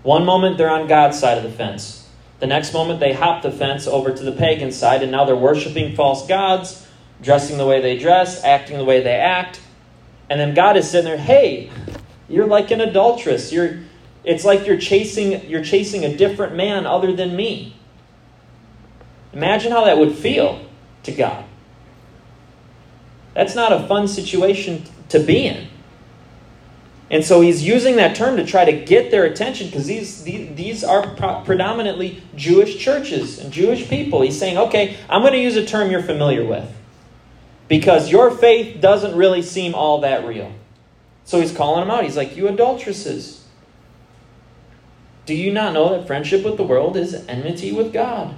One 0.03 0.25
moment 0.25 0.59
they're 0.59 0.69
on 0.69 0.89
God's 0.89 1.21
side 1.21 1.39
of 1.39 1.45
the 1.45 1.53
fence. 1.53 2.09
The 2.41 2.49
next 2.49 2.73
moment 2.73 2.99
they 2.99 3.13
hop 3.13 3.43
the 3.43 3.53
fence 3.53 3.87
over 3.87 4.13
to 4.13 4.25
the 4.25 4.33
pagan 4.33 4.73
side, 4.73 5.05
and 5.05 5.13
now 5.13 5.25
they're 5.25 5.37
worshiping 5.37 5.95
false 5.95 6.27
gods, 6.27 6.85
dressing 7.23 7.59
the 7.59 7.67
way 7.67 7.81
they 7.81 7.97
dress, 7.97 8.43
acting 8.43 8.77
the 8.77 8.85
way 8.85 9.01
they 9.05 9.15
act. 9.15 9.61
And 10.29 10.41
then 10.41 10.53
God 10.53 10.77
is 10.77 10.91
sitting 10.91 11.05
there, 11.05 11.17
hey, 11.17 11.71
you're 12.33 12.47
like 12.47 12.71
an 12.71 12.81
adulteress. 12.81 13.53
You're 13.53 13.81
it's 14.25 14.45
like 14.45 14.67
you're 14.67 14.79
chasing 14.79 15.49
you're 15.49 15.65
chasing 15.65 16.05
a 16.05 16.17
different 16.17 16.55
man 16.57 16.87
other 16.87 17.15
than 17.15 17.37
me. 17.37 17.77
Imagine 19.33 19.73
how 19.73 19.85
that 19.85 19.99
would 19.99 20.15
feel 20.15 20.65
to 21.05 21.13
God. 21.13 21.45
That's 23.35 23.55
not 23.55 23.73
a 23.73 23.87
fun 23.87 24.09
situation 24.09 24.85
to 25.09 25.19
be 25.19 25.47
in. 25.47 25.69
And 27.11 27.23
so 27.23 27.43
he's 27.43 27.63
using 27.63 27.97
that 27.97 28.17
term 28.17 28.37
to 28.39 28.47
try 28.47 28.65
to 28.65 28.73
get 28.73 29.11
their 29.11 29.25
attention 29.25 29.67
because 29.67 29.87
these, 29.87 30.25
these, 30.25 30.83
are 30.83 31.15
predominantly 31.45 32.23
Jewish 32.35 32.79
churches 32.79 33.39
and 33.39 33.53
Jewish 33.53 33.87
people. 33.87 34.23
He's 34.23 34.39
saying, 34.39 34.57
okay, 34.57 34.97
I'm 35.11 35.21
going 35.21 35.35
to 35.35 35.39
use 35.39 35.57
a 35.57 35.67
term 35.67 35.91
you're 35.91 36.03
familiar 36.03 36.43
with 36.43 36.71
because 37.69 38.11
your 38.11 38.31
faith 38.31 38.81
doesn't 38.81 39.15
really 39.15 39.43
seem 39.43 39.75
all 39.75 40.01
that 40.01 40.25
real. 40.25 40.53
So 41.25 41.41
he's 41.41 41.55
calling 41.55 41.81
them 41.81 41.91
out. 41.91 42.05
He's 42.05 42.17
like, 42.17 42.37
You 42.37 42.49
adulteresses. 42.49 43.45
Do 45.25 45.35
you 45.35 45.53
not 45.53 45.73
know 45.73 45.97
that 45.97 46.07
friendship 46.07 46.45
with 46.45 46.57
the 46.57 46.65
world 46.65 46.97
is 46.97 47.15
enmity 47.29 47.73
with 47.73 47.93
God? 47.93 48.35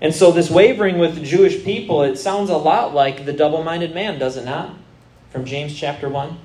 And 0.00 0.14
so, 0.14 0.32
this 0.32 0.50
wavering 0.50 0.98
with 0.98 1.14
the 1.14 1.22
Jewish 1.24 1.64
people, 1.64 2.02
it 2.02 2.16
sounds 2.16 2.50
a 2.50 2.56
lot 2.56 2.92
like 2.92 3.24
the 3.24 3.32
double 3.32 3.62
minded 3.62 3.94
man, 3.94 4.18
does 4.18 4.36
it 4.36 4.44
not? 4.44 4.74
From 5.30 5.44
James 5.44 5.74
chapter 5.74 6.08
1 6.08 6.38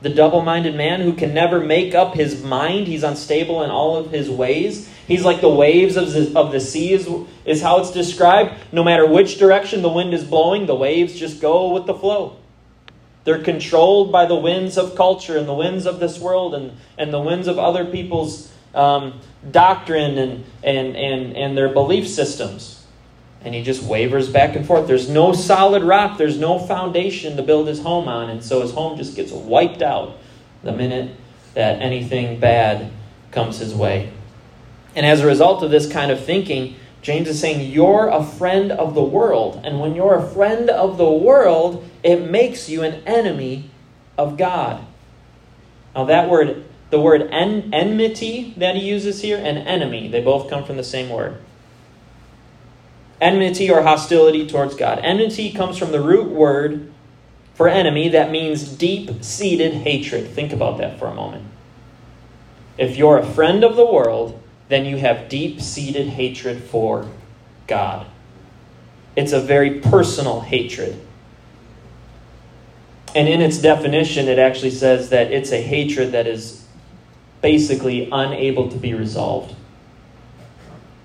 the 0.00 0.08
double 0.08 0.42
minded 0.42 0.76
man 0.76 1.00
who 1.00 1.12
can 1.12 1.34
never 1.34 1.60
make 1.60 1.94
up 1.94 2.14
his 2.14 2.42
mind. 2.42 2.86
He's 2.86 3.02
unstable 3.02 3.62
in 3.62 3.70
all 3.70 3.96
of 3.96 4.12
his 4.12 4.30
ways. 4.30 4.88
He's 5.08 5.24
like 5.24 5.40
the 5.40 5.48
waves 5.48 5.96
of 5.96 6.12
the, 6.12 6.38
of 6.38 6.52
the 6.52 6.60
sea, 6.60 6.92
is, 6.92 7.08
is 7.44 7.62
how 7.62 7.80
it's 7.80 7.90
described. 7.90 8.54
No 8.70 8.84
matter 8.84 9.06
which 9.06 9.38
direction 9.38 9.82
the 9.82 9.88
wind 9.88 10.14
is 10.14 10.24
blowing, 10.24 10.66
the 10.66 10.74
waves 10.74 11.18
just 11.18 11.40
go 11.40 11.72
with 11.72 11.86
the 11.86 11.94
flow. 11.94 12.36
They're 13.28 13.42
controlled 13.42 14.10
by 14.10 14.24
the 14.24 14.36
winds 14.36 14.78
of 14.78 14.96
culture 14.96 15.36
and 15.36 15.46
the 15.46 15.52
winds 15.52 15.84
of 15.84 16.00
this 16.00 16.18
world 16.18 16.54
and, 16.54 16.72
and 16.96 17.12
the 17.12 17.20
winds 17.20 17.46
of 17.46 17.58
other 17.58 17.84
people's 17.84 18.50
um, 18.74 19.20
doctrine 19.50 20.16
and, 20.16 20.46
and, 20.64 20.96
and, 20.96 21.36
and 21.36 21.54
their 21.54 21.68
belief 21.68 22.08
systems 22.08 22.86
and 23.42 23.54
he 23.54 23.62
just 23.62 23.82
wavers 23.82 24.30
back 24.30 24.56
and 24.56 24.66
forth. 24.66 24.86
There's 24.86 25.10
no 25.10 25.34
solid 25.34 25.82
rock, 25.82 26.16
there's 26.16 26.38
no 26.38 26.58
foundation 26.58 27.36
to 27.36 27.42
build 27.42 27.68
his 27.68 27.80
home 27.80 28.08
on, 28.08 28.30
and 28.30 28.42
so 28.42 28.62
his 28.62 28.72
home 28.72 28.96
just 28.96 29.14
gets 29.14 29.30
wiped 29.30 29.82
out 29.82 30.16
the 30.62 30.72
minute 30.72 31.14
that 31.52 31.82
anything 31.82 32.40
bad 32.40 32.90
comes 33.30 33.58
his 33.58 33.74
way. 33.74 34.10
And 34.96 35.04
as 35.04 35.20
a 35.20 35.26
result 35.26 35.62
of 35.62 35.70
this 35.70 35.86
kind 35.86 36.10
of 36.10 36.24
thinking, 36.24 36.76
James 37.02 37.28
is 37.28 37.40
saying, 37.40 37.70
You're 37.70 38.08
a 38.08 38.24
friend 38.24 38.72
of 38.72 38.94
the 38.94 39.02
world. 39.02 39.60
And 39.64 39.80
when 39.80 39.94
you're 39.94 40.16
a 40.16 40.26
friend 40.26 40.68
of 40.70 40.98
the 40.98 41.10
world, 41.10 41.88
it 42.02 42.30
makes 42.30 42.68
you 42.68 42.82
an 42.82 43.02
enemy 43.06 43.70
of 44.16 44.36
God. 44.36 44.84
Now, 45.94 46.04
that 46.04 46.28
word, 46.28 46.64
the 46.90 47.00
word 47.00 47.28
en- 47.30 47.72
enmity 47.72 48.54
that 48.56 48.76
he 48.76 48.82
uses 48.82 49.22
here, 49.22 49.36
and 49.36 49.58
enemy, 49.58 50.08
they 50.08 50.22
both 50.22 50.50
come 50.50 50.64
from 50.64 50.76
the 50.76 50.84
same 50.84 51.08
word 51.08 51.38
enmity 53.20 53.70
or 53.70 53.82
hostility 53.82 54.46
towards 54.46 54.74
God. 54.74 55.00
Enmity 55.02 55.52
comes 55.52 55.78
from 55.78 55.92
the 55.92 56.00
root 56.00 56.30
word 56.30 56.92
for 57.54 57.68
enemy 57.68 58.08
that 58.10 58.30
means 58.30 58.68
deep 58.68 59.22
seated 59.22 59.74
hatred. 59.74 60.30
Think 60.30 60.52
about 60.52 60.78
that 60.78 60.98
for 60.98 61.06
a 61.06 61.14
moment. 61.14 61.44
If 62.76 62.96
you're 62.96 63.18
a 63.18 63.26
friend 63.26 63.64
of 63.64 63.74
the 63.74 63.84
world, 63.84 64.40
then 64.68 64.84
you 64.84 64.96
have 64.98 65.28
deep 65.28 65.60
seated 65.60 66.08
hatred 66.08 66.62
for 66.62 67.08
God. 67.66 68.06
It's 69.16 69.32
a 69.32 69.40
very 69.40 69.80
personal 69.80 70.40
hatred. 70.40 71.00
And 73.14 73.26
in 73.28 73.40
its 73.40 73.58
definition, 73.58 74.28
it 74.28 74.38
actually 74.38 74.70
says 74.70 75.08
that 75.10 75.32
it's 75.32 75.50
a 75.50 75.60
hatred 75.60 76.12
that 76.12 76.26
is 76.26 76.64
basically 77.40 78.08
unable 78.12 78.68
to 78.70 78.76
be 78.76 78.94
resolved. 78.94 79.54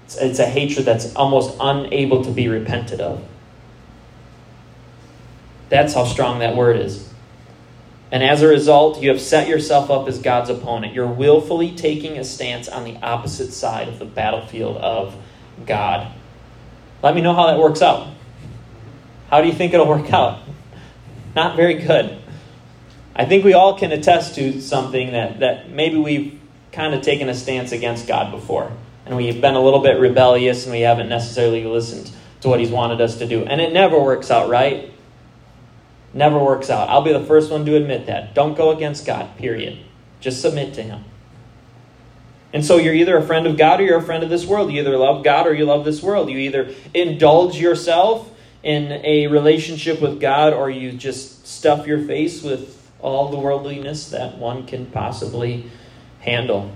It's, 0.06 0.18
it's 0.18 0.40
a 0.40 0.46
hatred 0.46 0.86
that's 0.86 1.16
almost 1.16 1.56
unable 1.60 2.24
to 2.24 2.32
be 2.32 2.48
repented 2.50 3.00
of. 3.00 3.24
That's 5.70 5.94
how 5.94 6.06
strong 6.06 6.40
that 6.40 6.56
word 6.56 6.78
is. 6.78 7.13
And 8.14 8.22
as 8.22 8.44
a 8.44 8.48
result, 8.48 9.02
you 9.02 9.10
have 9.10 9.20
set 9.20 9.48
yourself 9.48 9.90
up 9.90 10.08
as 10.08 10.20
God's 10.20 10.52
opponent. 10.52 10.94
You're 10.94 11.08
willfully 11.08 11.76
taking 11.76 12.20
a 12.20 12.24
stance 12.24 12.70
on 12.70 12.84
the 12.84 12.96
opposite 13.02 13.52
side 13.52 13.88
of 13.88 13.98
the 13.98 14.06
battlefield 14.06 14.78
of 14.78 15.16
God. 15.66 16.14
Let 17.02 17.16
me 17.16 17.22
know 17.22 17.34
how 17.34 17.48
that 17.48 17.58
works 17.58 17.82
out. 17.82 18.08
How 19.32 19.42
do 19.42 19.48
you 19.48 19.54
think 19.54 19.74
it'll 19.74 19.88
work 19.88 20.14
out? 20.14 20.44
Not 21.36 21.56
very 21.56 21.74
good. 21.74 22.20
I 23.16 23.26
think 23.26 23.44
we 23.44 23.54
all 23.54 23.80
can 23.80 23.92
attest 23.92 24.36
to 24.36 24.62
something 24.62 25.14
that, 25.14 25.40
that 25.40 25.72
maybe 25.72 25.98
we've 25.98 26.40
kind 26.72 26.94
of 26.94 27.02
taken 27.02 27.30
a 27.30 27.34
stance 27.34 27.72
against 27.72 28.08
God 28.08 28.30
before 28.30 28.72
and 29.08 29.18
we've 29.18 29.42
been 29.42 29.56
a 29.56 29.60
little 29.60 29.82
bit 29.82 30.00
rebellious 30.00 30.66
and 30.66 30.72
we 30.72 30.82
haven't 30.82 31.10
necessarily 31.10 31.64
listened 31.66 32.12
to 32.42 32.48
what 32.48 32.60
he's 32.60 32.70
wanted 32.70 33.02
us 33.02 33.18
to 33.18 33.28
do. 33.28 33.44
And 33.44 33.60
it 33.60 33.74
never 33.74 34.00
works 34.00 34.30
out, 34.30 34.50
right? 34.50 34.93
Never 36.14 36.38
works 36.38 36.70
out. 36.70 36.90
I'll 36.90 37.02
be 37.02 37.14
the 37.14 37.26
first 37.26 37.52
one 37.52 37.66
to 37.66 37.76
admit 37.76 38.06
that. 38.06 38.36
Don't 38.36 38.56
go 38.56 38.72
against 38.72 39.06
God, 39.06 39.36
period. 39.38 39.80
Just 40.20 40.42
submit 40.42 40.74
to 40.76 40.84
him. 40.84 41.04
And 42.54 42.64
so 42.64 42.78
you're 42.78 42.94
either 42.94 43.18
a 43.18 43.24
friend 43.24 43.48
of 43.48 43.58
God 43.58 43.82
or 43.82 43.84
you're 43.84 43.98
a 43.98 44.04
friend 44.04 44.24
of 44.24 44.30
this 44.30 44.46
world. 44.46 44.72
You 44.72 44.82
either 44.82 44.96
love 44.96 45.24
God 45.24 45.48
or 45.48 45.54
you 45.54 45.66
love 45.66 45.86
this 45.86 46.04
world. 46.04 46.30
You 46.30 46.38
either 46.38 46.74
indulge 46.94 47.58
yourself 47.58 48.30
in 48.62 48.92
a 49.04 49.28
relationship 49.28 50.00
with 50.00 50.22
God 50.22 50.54
or 50.54 50.70
you 50.70 50.92
just 50.92 51.48
stuff 51.48 51.88
your 51.88 52.06
face 52.06 52.44
with 52.44 52.92
all 53.02 53.30
the 53.30 53.40
worldliness 53.40 54.10
that 54.10 54.38
one 54.38 54.68
can 54.68 54.86
possibly 54.86 55.70
handle. 56.20 56.72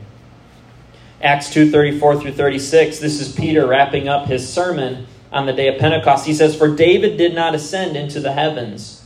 Acts 1.22 1.50
2:34 1.50 2.22
through 2.22 2.34
36, 2.34 3.00
this 3.00 3.22
is 3.22 3.32
Peter 3.32 3.66
wrapping 3.66 4.08
up 4.08 4.28
his 4.28 4.48
sermon 4.52 5.08
on 5.32 5.46
the 5.46 5.54
day 5.54 5.68
of 5.68 5.80
Pentecost. 5.80 6.26
He 6.26 6.34
says, 6.34 6.56
For 6.56 6.76
David 6.76 7.18
did 7.18 7.34
not 7.34 7.56
ascend 7.56 7.96
into 7.96 8.20
the 8.20 8.34
heavens. 8.34 8.97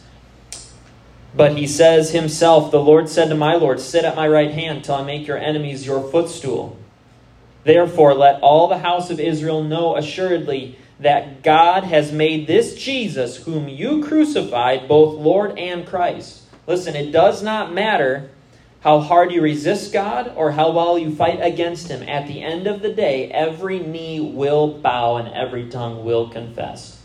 But 1.34 1.58
he 1.58 1.66
says 1.66 2.12
himself, 2.12 2.72
The 2.72 2.82
Lord 2.82 3.08
said 3.08 3.30
to 3.30 3.36
my 3.36 3.56
Lord, 3.56 3.80
Sit 3.80 4.04
at 4.04 4.16
my 4.16 4.28
right 4.28 4.52
hand 4.52 4.84
till 4.84 4.96
I 4.96 5.04
make 5.04 5.28
your 5.28 5.38
enemies 5.38 5.86
your 5.86 6.10
footstool. 6.12 6.78
Therefore, 7.64 8.14
let 8.14 8.42
all 8.42 8.68
the 8.68 8.80
house 8.80 9.10
of 9.10 9.20
Israel 9.20 9.64
know 9.64 9.96
assuredly 9.96 10.78
that 11.00 11.42
God 11.42 11.84
has 11.84 12.12
made 12.12 12.48
this 12.48 12.76
Jesus, 12.76 13.38
whom 13.38 13.68
you 13.68 14.04
crucified, 14.04 14.88
both 14.88 15.18
Lord 15.18 15.58
and 15.58 15.86
Christ. 15.86 16.44
Listen, 16.68 16.96
it 16.96 17.12
does 17.12 17.42
not 17.42 17.74
matter 17.74 18.30
how 18.82 19.00
hard 19.00 19.32
you 19.32 19.42
resist 19.42 19.94
God 19.94 20.34
or 20.36 20.52
how 20.52 20.72
well 20.72 20.98
you 20.98 21.16
fight 21.16 21.40
against 21.42 21.88
Him, 21.88 22.08
at 22.08 22.28
the 22.28 22.42
end 22.42 22.66
of 22.66 22.82
the 22.82 22.92
day, 22.92 23.30
every 23.32 23.80
knee 23.80 24.20
will 24.20 24.68
bow 24.80 25.18
and 25.18 25.28
every 25.30 25.70
tongue 25.70 26.04
will 26.04 26.30
confess 26.30 27.00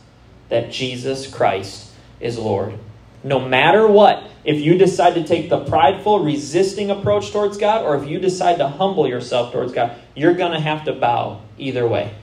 that 0.49 0.71
Jesus 0.71 1.27
Christ 1.27 1.91
is 2.19 2.39
Lord. 2.39 2.79
No 3.27 3.41
matter 3.41 3.89
what, 3.89 4.23
if 4.45 4.61
you 4.61 4.79
decide 4.79 5.15
to 5.15 5.25
take 5.25 5.49
the 5.49 5.65
prideful, 5.65 6.21
resisting 6.21 6.93
approach 6.93 7.33
towards 7.33 7.59
God, 7.59 7.85
or 7.85 7.97
if 7.97 8.09
you 8.09 8.21
decide 8.21 8.59
to 8.59 8.69
humble 8.69 9.09
yourself 9.09 9.53
towards 9.53 9.73
God, 9.73 9.97
you're 10.15 10.35
going 10.35 10.53
to 10.53 10.61
have 10.61 10.85
to 10.85 10.93
bow 10.93 11.41
either 11.59 11.87
way. 11.89 12.15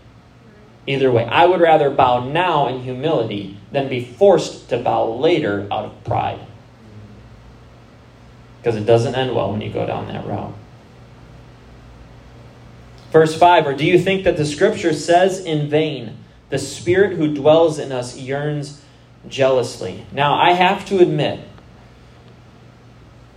Either 0.87 1.11
way. 1.11 1.25
I 1.25 1.45
would 1.45 1.59
rather 1.59 1.89
bow 1.89 2.29
now 2.29 2.69
in 2.69 2.83
humility 2.83 3.57
than 3.73 3.89
be 3.89 4.03
forced 4.03 4.69
to 4.69 4.77
bow 4.77 5.11
later 5.15 5.67
out 5.69 5.83
of 5.83 6.03
pride. 6.05 6.39
Because 8.59 8.77
it 8.77 8.85
doesn't 8.85 9.13
end 9.13 9.35
well 9.35 9.51
when 9.51 9.59
you 9.59 9.71
go 9.71 9.85
down 9.85 10.07
that 10.07 10.25
route. 10.25 10.53
Verse 13.11 13.37
5 13.37 13.67
Or 13.67 13.73
do 13.73 13.85
you 13.85 13.99
think 13.99 14.23
that 14.23 14.37
the 14.37 14.45
scripture 14.45 14.93
says 14.93 15.43
in 15.43 15.69
vain, 15.69 16.17
the 16.49 16.59
spirit 16.59 17.17
who 17.17 17.33
dwells 17.33 17.77
in 17.77 17.91
us 17.91 18.17
yearns 18.17 18.82
jealously? 19.27 20.05
Now, 20.11 20.35
I 20.35 20.53
have 20.53 20.85
to 20.87 20.99
admit, 20.99 21.39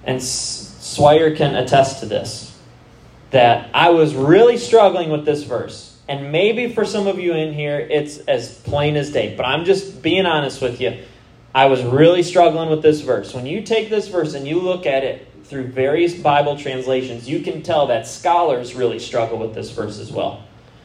and 0.05 0.22
Swire 0.22 1.35
can 1.35 1.55
attest 1.55 2.01
to 2.01 2.07
this, 2.07 2.57
that 3.31 3.70
I 3.75 3.90
was 3.90 4.14
really 4.14 4.57
struggling 4.57 5.11
with 5.11 5.25
this 5.25 5.42
verse. 5.42 5.99
And 6.09 6.31
maybe 6.31 6.72
for 6.72 6.85
some 6.85 7.09
of 7.09 7.18
you 7.18 7.35
in 7.35 7.53
here, 7.53 7.79
it's 7.79 8.18
as 8.18 8.57
plain 8.61 8.96
as 8.96 9.11
day. 9.11 9.35
But 9.37 9.44
I'm 9.44 9.64
just 9.64 10.03
being 10.03 10.25
honest 10.25 10.62
with 10.62 10.81
you. 10.81 11.03
I 11.53 11.66
was 11.66 11.83
really 11.83 12.22
struggling 12.22 12.70
with 12.70 12.83
this 12.83 13.01
verse. 13.01 13.35
When 13.35 13.46
you 13.46 13.62
take 13.62 13.90
this 13.90 14.09
verse 14.09 14.35
and 14.35 14.46
you 14.46 14.61
look 14.61 14.87
at 14.87 15.03
it 15.03 15.27
through 15.44 15.68
various 15.68 16.14
Bible 16.14 16.57
translations, 16.57 17.29
you 17.29 17.40
can 17.40 17.62
tell 17.62 17.88
that 17.88 18.07
scholars 18.07 18.75
really 18.75 18.99
struggle 18.99 19.38
with 19.38 19.55
this 19.55 19.70
verse 19.70 19.99
as 19.99 20.12
well. 20.12 20.44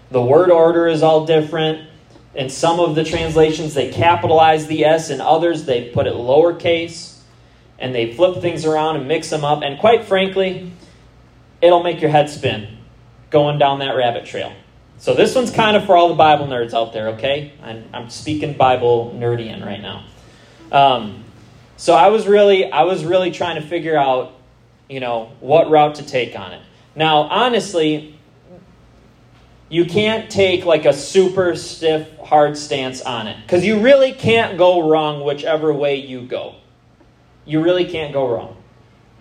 The 0.09 0.21
word 0.21 0.49
order 0.49 0.87
is 0.87 1.03
all 1.03 1.25
different. 1.25 1.87
In 2.33 2.49
some 2.49 2.79
of 2.79 2.95
the 2.95 3.03
translations, 3.03 3.73
they 3.73 3.91
capitalize 3.91 4.67
the 4.67 4.85
S, 4.85 5.09
in 5.09 5.19
others, 5.19 5.65
they 5.65 5.89
put 5.89 6.07
it 6.07 6.13
lowercase. 6.13 7.17
And 7.77 7.95
they 7.95 8.13
flip 8.13 8.41
things 8.41 8.65
around 8.65 8.97
and 8.97 9.07
mix 9.07 9.29
them 9.29 9.43
up. 9.43 9.63
And 9.63 9.79
quite 9.79 10.05
frankly, 10.05 10.71
it'll 11.61 11.83
make 11.83 11.99
your 11.99 12.11
head 12.11 12.29
spin 12.29 12.77
going 13.31 13.57
down 13.57 13.79
that 13.79 13.95
rabbit 13.95 14.25
trail. 14.25 14.53
So 14.99 15.15
this 15.15 15.33
one's 15.33 15.49
kind 15.49 15.75
of 15.75 15.85
for 15.85 15.97
all 15.97 16.09
the 16.09 16.13
Bible 16.13 16.45
nerds 16.45 16.75
out 16.75 16.93
there, 16.93 17.09
okay? 17.09 17.53
I'm, 17.63 17.89
I'm 17.91 18.09
speaking 18.11 18.55
Bible 18.55 19.15
nerdian 19.17 19.65
right 19.65 19.81
now. 19.81 20.05
Um, 20.71 21.23
so 21.75 21.95
I 21.95 22.09
was 22.09 22.27
really 22.27 22.71
I 22.71 22.83
was 22.83 23.03
really 23.03 23.31
trying 23.31 23.55
to 23.59 23.67
figure 23.67 23.97
out, 23.97 24.33
you 24.87 24.99
know, 24.99 25.31
what 25.39 25.71
route 25.71 25.95
to 25.95 26.05
take 26.05 26.37
on 26.37 26.53
it. 26.53 26.61
Now, 26.95 27.21
honestly, 27.23 28.15
you 29.71 29.85
can't 29.85 30.29
take 30.29 30.65
like 30.65 30.83
a 30.83 30.91
super 30.91 31.55
stiff, 31.55 32.17
hard 32.17 32.57
stance 32.57 33.01
on 33.01 33.27
it 33.27 33.37
because 33.41 33.65
you 33.65 33.79
really 33.79 34.11
can't 34.11 34.57
go 34.57 34.89
wrong 34.89 35.23
whichever 35.23 35.73
way 35.73 35.95
you 35.95 36.23
go. 36.23 36.55
You 37.45 37.63
really 37.63 37.85
can't 37.85 38.11
go 38.11 38.27
wrong. 38.27 38.61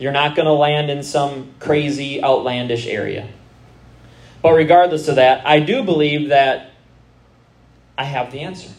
You're 0.01 0.11
not 0.11 0.35
going 0.35 0.47
to 0.47 0.53
land 0.53 0.91
in 0.91 1.05
some 1.05 1.55
crazy, 1.61 2.21
outlandish 2.21 2.89
area. 2.89 3.29
But 4.43 4.55
regardless 4.55 5.07
of 5.07 5.17
that, 5.17 5.47
I 5.47 5.61
do 5.61 5.85
believe 5.85 6.31
that 6.31 6.73
I 7.97 8.03
have 8.03 8.33
the 8.33 8.41
answer. 8.41 8.71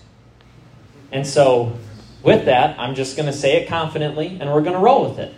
And 1.09 1.25
so, 1.25 1.79
with 2.21 2.45
that, 2.45 2.77
I'm 2.79 2.95
just 2.95 3.15
going 3.15 3.27
to 3.27 3.33
say 3.33 3.61
it 3.61 3.69
confidently 3.69 4.37
and 4.41 4.51
we're 4.51 4.61
going 4.61 4.75
to 4.75 4.79
roll 4.79 5.09
with 5.09 5.19
it. 5.19 5.33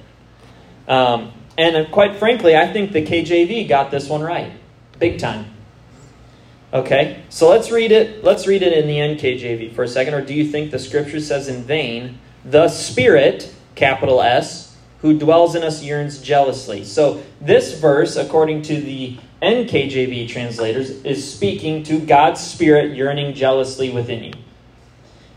Um, 0.88 1.32
and 1.60 1.92
quite 1.92 2.16
frankly, 2.16 2.58
I 2.58 2.74
think 2.74 2.92
the 2.92 3.06
KJV 3.06 3.70
got 3.70 3.92
this 3.92 4.10
one 4.10 4.22
right. 4.22 4.52
Big 4.98 5.20
time. 5.20 5.53
Okay, 6.74 7.22
so 7.30 7.50
let's 7.50 7.70
read 7.70 7.92
it. 7.92 8.24
Let's 8.24 8.48
read 8.48 8.64
it 8.64 8.74
in 8.74 8.88
the 8.88 8.98
NKJV 8.98 9.76
for 9.76 9.84
a 9.84 9.88
second. 9.88 10.16
Or 10.16 10.22
do 10.22 10.34
you 10.34 10.48
think 10.50 10.72
the 10.72 10.80
scripture 10.80 11.20
says 11.20 11.48
in 11.48 11.64
vain, 11.64 12.18
the 12.44 12.68
Spirit, 12.68 13.54
capital 13.76 14.24
S, 14.24 14.76
who 15.02 15.20
dwells 15.20 15.54
in 15.54 15.62
us 15.62 15.84
yearns 15.84 16.20
jealously? 16.20 16.84
So 16.84 17.22
this 17.40 17.80
verse, 17.80 18.16
according 18.16 18.64
to 18.64 18.82
the 18.82 19.20
NKJV 19.44 20.28
translators, 20.30 20.90
is 21.04 21.32
speaking 21.32 21.84
to 21.84 22.00
God's 22.00 22.42
Spirit 22.42 22.98
yearning 22.98 23.36
jealously 23.36 23.92
within 23.92 24.24
you. 24.24 24.34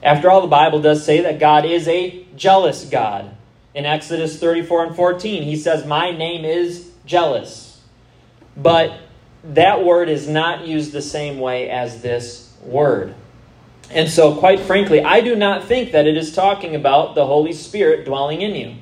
After 0.02 0.30
all, 0.30 0.40
the 0.40 0.46
Bible 0.46 0.80
does 0.80 1.04
say 1.04 1.20
that 1.20 1.38
God 1.38 1.66
is 1.66 1.86
a 1.86 2.24
jealous 2.34 2.86
God. 2.86 3.36
In 3.74 3.84
Exodus 3.84 4.40
34 4.40 4.86
and 4.86 4.96
14, 4.96 5.42
he 5.42 5.56
says, 5.56 5.84
My 5.84 6.12
name 6.12 6.46
is 6.46 6.92
jealous. 7.04 7.82
But 8.56 8.98
that 9.54 9.84
word 9.84 10.08
is 10.08 10.28
not 10.28 10.66
used 10.66 10.92
the 10.92 11.02
same 11.02 11.38
way 11.38 11.70
as 11.70 12.02
this 12.02 12.52
word. 12.62 13.14
And 13.90 14.10
so, 14.10 14.34
quite 14.34 14.60
frankly, 14.60 15.00
I 15.02 15.20
do 15.20 15.36
not 15.36 15.64
think 15.64 15.92
that 15.92 16.06
it 16.06 16.16
is 16.16 16.34
talking 16.34 16.74
about 16.74 17.14
the 17.14 17.26
Holy 17.26 17.52
Spirit 17.52 18.04
dwelling 18.04 18.42
in 18.42 18.54
you. 18.54 18.74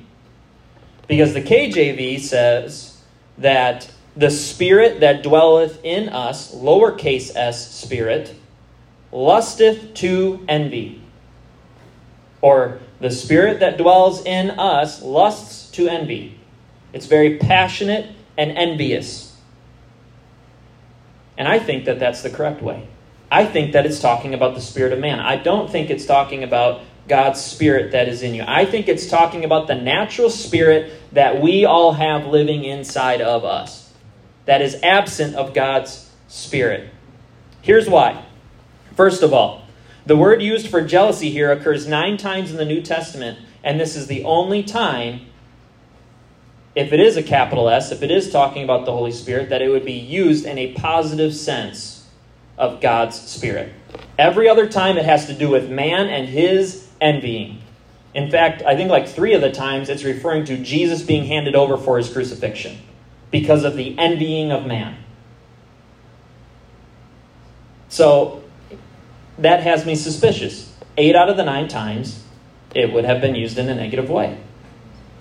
Because 1.07 1.33
the 1.33 1.41
KJV 1.41 2.19
says 2.19 2.99
that 3.37 3.91
the 4.15 4.31
Spirit 4.31 5.01
that 5.01 5.21
dwelleth 5.21 5.79
in 5.83 6.09
us, 6.09 6.55
lowercase 6.55 7.35
s 7.35 7.71
spirit, 7.71 8.33
lusteth 9.11 9.93
to 9.95 10.43
envy. 10.47 11.01
Or 12.41 12.79
the 12.99 13.11
Spirit 13.11 13.59
that 13.59 13.77
dwells 13.77 14.25
in 14.25 14.51
us 14.51 15.03
lusts 15.03 15.69
to 15.71 15.87
envy. 15.87 16.39
It's 16.93 17.05
very 17.05 17.37
passionate 17.37 18.15
and 18.37 18.51
envious. 18.51 19.24
And 21.37 21.47
I 21.47 21.59
think 21.59 21.85
that 21.85 21.99
that's 21.99 22.21
the 22.21 22.29
correct 22.29 22.61
way. 22.61 22.87
I 23.31 23.45
think 23.45 23.73
that 23.73 23.85
it's 23.85 23.99
talking 23.99 24.33
about 24.33 24.55
the 24.55 24.61
Spirit 24.61 24.93
of 24.93 24.99
man. 24.99 25.19
I 25.19 25.35
don't 25.35 25.69
think 25.69 25.89
it's 25.89 26.05
talking 26.05 26.43
about 26.43 26.81
God's 27.07 27.41
Spirit 27.41 27.91
that 27.91 28.07
is 28.07 28.23
in 28.23 28.33
you. 28.33 28.43
I 28.47 28.65
think 28.65 28.87
it's 28.87 29.07
talking 29.07 29.43
about 29.43 29.67
the 29.67 29.75
natural 29.75 30.29
Spirit 30.29 30.93
that 31.11 31.41
we 31.41 31.65
all 31.65 31.93
have 31.93 32.25
living 32.25 32.63
inside 32.63 33.21
of 33.21 33.43
us 33.43 33.91
that 34.45 34.61
is 34.61 34.77
absent 34.83 35.35
of 35.35 35.53
God's 35.53 36.11
Spirit. 36.27 36.89
Here's 37.61 37.89
why. 37.89 38.23
First 38.95 39.23
of 39.23 39.33
all, 39.33 39.63
the 40.05 40.15
word 40.15 40.41
used 40.41 40.67
for 40.67 40.81
jealousy 40.81 41.31
here 41.31 41.51
occurs 41.51 41.87
nine 41.87 42.17
times 42.17 42.51
in 42.51 42.57
the 42.57 42.65
New 42.65 42.81
Testament, 42.81 43.39
and 43.63 43.79
this 43.79 43.95
is 43.95 44.07
the 44.07 44.23
only 44.23 44.61
time, 44.61 45.21
if 46.75 46.91
it 46.91 46.99
is 46.99 47.15
a 47.15 47.23
capital 47.23 47.69
S, 47.69 47.91
if 47.91 48.03
it 48.03 48.11
is 48.11 48.29
talking 48.29 48.63
about 48.63 48.85
the 48.85 48.91
Holy 48.91 49.11
Spirit, 49.11 49.49
that 49.49 49.61
it 49.61 49.69
would 49.69 49.85
be 49.85 49.93
used 49.93 50.45
in 50.45 50.57
a 50.57 50.73
positive 50.73 51.33
sense 51.33 52.05
of 52.57 52.81
God's 52.81 53.19
Spirit. 53.19 53.71
Every 54.17 54.49
other 54.49 54.67
time 54.67 54.97
it 54.97 55.05
has 55.05 55.25
to 55.27 55.33
do 55.33 55.49
with 55.49 55.69
man 55.69 56.07
and 56.07 56.27
his 56.27 56.87
envying. 56.99 57.61
In 58.13 58.29
fact, 58.29 58.61
I 58.61 58.75
think 58.75 58.89
like 58.89 59.07
three 59.07 59.33
of 59.33 59.41
the 59.41 59.51
times 59.51 59.89
it's 59.89 60.03
referring 60.03 60.45
to 60.45 60.57
Jesus 60.57 61.01
being 61.01 61.25
handed 61.25 61.55
over 61.55 61.77
for 61.77 61.97
his 61.97 62.11
crucifixion 62.11 62.77
because 63.31 63.63
of 63.63 63.75
the 63.75 63.97
envying 63.97 64.51
of 64.51 64.65
man. 64.65 64.97
So 67.89 68.43
that 69.37 69.63
has 69.63 69.85
me 69.85 69.95
suspicious. 69.95 70.73
Eight 70.97 71.15
out 71.15 71.29
of 71.29 71.37
the 71.37 71.43
nine 71.43 71.67
times, 71.67 72.23
it 72.73 72.91
would 72.91 73.05
have 73.05 73.21
been 73.21 73.35
used 73.35 73.57
in 73.57 73.69
a 73.69 73.75
negative 73.75 74.09
way. 74.09 74.37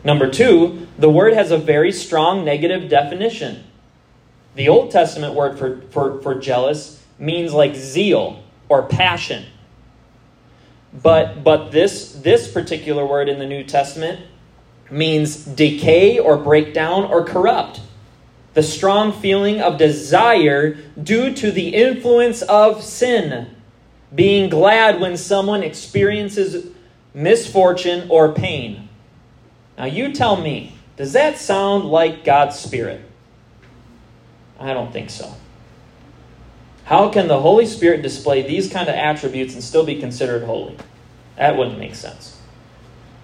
Number 0.04 0.30
two, 0.30 0.86
the 0.98 1.10
word 1.10 1.32
has 1.32 1.50
a 1.50 1.58
very 1.58 1.90
strong 1.90 2.44
negative 2.44 2.88
definition. 2.88 3.64
The 4.54 4.68
Old 4.68 4.90
Testament 4.90 5.34
word 5.34 5.58
for, 5.58 5.80
for, 5.90 6.20
for 6.20 6.34
jealous 6.34 7.02
means 7.18 7.52
like 7.52 7.74
zeal 7.74 8.42
or 8.68 8.82
passion. 8.82 9.46
But, 11.02 11.42
but 11.42 11.72
this, 11.72 12.12
this 12.12 12.50
particular 12.52 13.04
word 13.04 13.28
in 13.28 13.38
the 13.38 13.46
New 13.46 13.64
Testament 13.64 14.20
means 14.90 15.44
decay 15.44 16.18
or 16.18 16.36
breakdown 16.36 17.04
or 17.04 17.24
corrupt 17.24 17.80
the 18.54 18.62
strong 18.62 19.12
feeling 19.12 19.60
of 19.60 19.78
desire 19.78 20.74
due 21.02 21.34
to 21.34 21.50
the 21.50 21.74
influence 21.74 22.40
of 22.42 22.82
sin, 22.82 23.48
being 24.14 24.48
glad 24.48 25.00
when 25.00 25.16
someone 25.16 25.62
experiences 25.62 26.68
misfortune 27.12 28.06
or 28.08 28.32
pain. 28.32 28.83
Now, 29.76 29.87
you 29.87 30.12
tell 30.12 30.37
me, 30.37 30.76
does 30.96 31.12
that 31.12 31.38
sound 31.38 31.84
like 31.84 32.24
God's 32.24 32.58
Spirit? 32.58 33.00
I 34.58 34.72
don't 34.72 34.92
think 34.92 35.10
so. 35.10 35.34
How 36.84 37.08
can 37.08 37.28
the 37.28 37.40
Holy 37.40 37.66
Spirit 37.66 38.02
display 38.02 38.42
these 38.42 38.70
kind 38.72 38.88
of 38.88 38.94
attributes 38.94 39.54
and 39.54 39.62
still 39.62 39.84
be 39.84 39.98
considered 40.00 40.44
holy? 40.44 40.76
That 41.37 41.56
wouldn't 41.56 41.78
make 41.78 41.94
sense. 41.94 42.38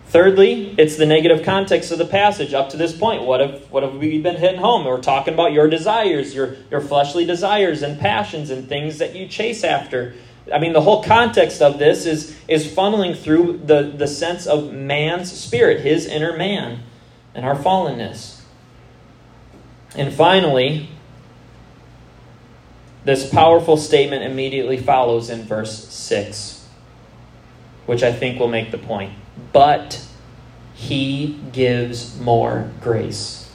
Thirdly, 0.07 0.75
it's 0.77 0.97
the 0.97 1.07
negative 1.07 1.45
context 1.45 1.93
of 1.93 1.99
the 1.99 2.05
passage 2.05 2.53
up 2.53 2.71
to 2.71 2.77
this 2.77 2.97
point. 2.97 3.23
What 3.23 3.39
have, 3.39 3.71
what 3.71 3.85
have 3.85 3.95
we 3.95 4.21
been 4.21 4.35
hitting 4.37 4.59
home? 4.59 4.85
We're 4.85 5.01
talking 5.01 5.35
about 5.35 5.53
your 5.53 5.69
desires, 5.69 6.35
your, 6.35 6.57
your 6.69 6.81
fleshly 6.81 7.25
desires 7.25 7.83
and 7.83 8.01
passions 8.01 8.51
and 8.51 8.69
things 8.69 8.99
that 8.99 9.15
you 9.15 9.29
chase 9.29 9.63
after. 9.63 10.15
I 10.53 10.59
mean, 10.59 10.73
the 10.73 10.81
whole 10.81 11.03
context 11.03 11.63
of 11.63 11.79
this 11.79 12.07
is, 12.07 12.37
is 12.49 12.67
funneling 12.67 13.17
through 13.17 13.61
the, 13.65 13.83
the 13.83 14.09
sense 14.09 14.47
of 14.47 14.73
man's 14.73 15.31
spirit, 15.31 15.81
his 15.81 16.07
inner 16.07 16.37
man, 16.37 16.83
and 17.35 17.45
our 17.45 17.55
fallenness. 17.55 18.41
And 19.95 20.13
finally, 20.13 20.89
this 23.05 23.29
powerful 23.29 23.77
statement 23.77 24.25
immediately 24.25 24.77
follows 24.77 25.31
in 25.31 25.43
verse 25.43 25.89
6, 25.89 26.67
which 27.87 28.03
I 28.03 28.13
think 28.13 28.39
will 28.39 28.49
make 28.49 28.71
the 28.71 28.79
point. 28.79 29.13
But 29.53 30.05
he 30.75 31.39
gives 31.53 32.19
more 32.19 32.71
grace. 32.81 33.51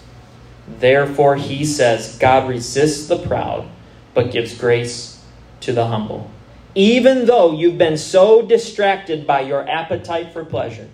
Therefore, 0.67 1.35
he 1.35 1.63
says, 1.63 2.17
God 2.17 2.49
resists 2.49 3.07
the 3.07 3.17
proud, 3.17 3.67
but 4.13 4.31
gives 4.31 4.57
grace 4.57 5.23
to 5.61 5.73
the 5.73 5.87
humble. 5.87 6.31
Even 6.75 7.25
though 7.25 7.53
you've 7.53 7.77
been 7.77 7.97
so 7.97 8.41
distracted 8.41 9.25
by 9.25 9.41
your 9.41 9.67
appetite 9.67 10.33
for 10.33 10.43
pleasure, 10.43 10.89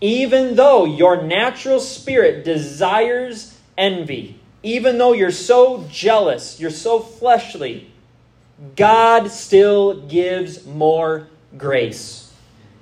even 0.00 0.56
though 0.56 0.84
your 0.84 1.22
natural 1.22 1.78
spirit 1.78 2.44
desires 2.44 3.58
envy, 3.76 4.40
even 4.62 4.98
though 4.98 5.12
you're 5.12 5.30
so 5.30 5.86
jealous, 5.90 6.58
you're 6.58 6.70
so 6.70 7.00
fleshly, 7.00 7.90
God 8.76 9.30
still 9.30 10.00
gives 10.00 10.64
more 10.64 11.28
grace 11.56 12.28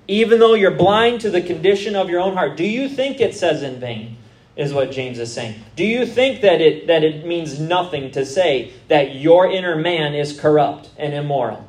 even 0.08 0.38
though 0.38 0.54
you're 0.54 0.70
blind 0.70 1.20
to 1.22 1.30
the 1.30 1.42
condition 1.42 1.96
of 1.96 2.08
your 2.08 2.20
own 2.20 2.34
heart. 2.34 2.56
Do 2.56 2.64
you 2.64 2.88
think 2.88 3.20
it 3.20 3.34
says 3.34 3.62
in 3.62 3.80
vain? 3.80 4.16
Is 4.56 4.72
what 4.72 4.90
James 4.90 5.18
is 5.18 5.30
saying. 5.30 5.60
Do 5.76 5.84
you 5.84 6.06
think 6.06 6.40
that 6.40 6.62
it 6.62 6.86
that 6.86 7.04
it 7.04 7.26
means 7.26 7.60
nothing 7.60 8.10
to 8.12 8.24
say 8.24 8.72
that 8.88 9.14
your 9.14 9.50
inner 9.50 9.76
man 9.76 10.14
is 10.14 10.40
corrupt 10.40 10.88
and 10.96 11.12
immoral? 11.12 11.68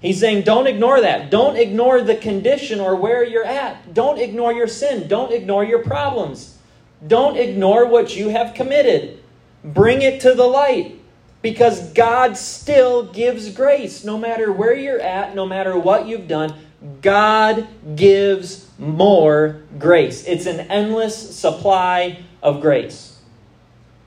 He's 0.00 0.20
saying 0.20 0.44
don't 0.44 0.66
ignore 0.66 1.00
that. 1.00 1.30
Don't 1.30 1.56
ignore 1.56 2.02
the 2.02 2.16
condition 2.16 2.80
or 2.80 2.96
where 2.96 3.24
you're 3.24 3.44
at. 3.44 3.94
Don't 3.94 4.18
ignore 4.18 4.52
your 4.52 4.68
sin. 4.68 5.08
Don't 5.08 5.32
ignore 5.32 5.64
your 5.64 5.82
problems. 5.82 6.58
Don't 7.06 7.36
ignore 7.36 7.86
what 7.86 8.16
you 8.16 8.28
have 8.28 8.54
committed. 8.54 9.22
Bring 9.64 10.02
it 10.02 10.20
to 10.20 10.34
the 10.34 10.44
light 10.44 11.00
because 11.42 11.92
God 11.92 12.36
still 12.36 13.04
gives 13.04 13.50
grace 13.50 14.04
no 14.04 14.18
matter 14.18 14.52
where 14.52 14.74
you're 14.74 15.00
at, 15.00 15.34
no 15.34 15.46
matter 15.46 15.78
what 15.78 16.06
you've 16.06 16.28
done. 16.28 16.54
God 17.00 17.66
gives 17.96 18.68
more 18.78 19.62
grace. 19.78 20.24
It's 20.26 20.46
an 20.46 20.60
endless 20.70 21.36
supply 21.36 22.22
of 22.42 22.60
grace. 22.60 23.18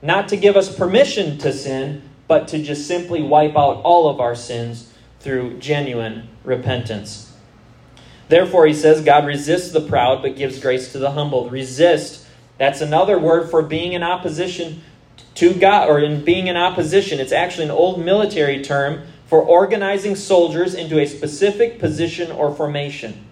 Not 0.02 0.28
to 0.28 0.36
give 0.36 0.56
us 0.56 0.74
permission 0.74 1.36
to 1.38 1.52
sin, 1.52 2.08
but 2.28 2.48
to 2.48 2.62
just 2.62 2.86
simply 2.86 3.22
wipe 3.22 3.56
out 3.56 3.82
all 3.82 4.08
of 4.08 4.20
our 4.20 4.34
sins 4.34 4.89
through 5.20 5.58
genuine 5.58 6.28
repentance. 6.44 7.32
Therefore, 8.28 8.66
he 8.66 8.74
says, 8.74 9.02
God 9.02 9.26
resists 9.26 9.72
the 9.72 9.80
proud, 9.80 10.22
but 10.22 10.36
gives 10.36 10.60
grace 10.60 10.92
to 10.92 10.98
the 10.98 11.12
humble. 11.12 11.50
Resist, 11.50 12.26
that's 12.58 12.80
another 12.80 13.18
word 13.18 13.50
for 13.50 13.62
being 13.62 13.92
in 13.92 14.02
opposition 14.02 14.82
to 15.34 15.54
God, 15.54 15.88
or 15.88 15.98
in 15.98 16.24
being 16.24 16.46
in 16.46 16.56
opposition. 16.56 17.20
It's 17.20 17.32
actually 17.32 17.64
an 17.64 17.70
old 17.70 18.00
military 18.00 18.62
term 18.62 19.02
for 19.26 19.42
organizing 19.42 20.16
soldiers 20.16 20.74
into 20.74 21.00
a 21.00 21.06
specific 21.06 21.78
position 21.78 22.30
or 22.30 22.54
formation. 22.54 23.26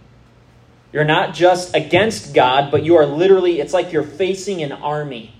You're 0.92 1.04
not 1.04 1.34
just 1.34 1.74
against 1.74 2.34
God, 2.34 2.70
but 2.70 2.84
you 2.84 2.96
are 2.96 3.06
literally, 3.06 3.60
it's 3.60 3.74
like 3.74 3.92
you're 3.92 4.02
facing 4.02 4.62
an 4.62 4.72
army 4.72 5.34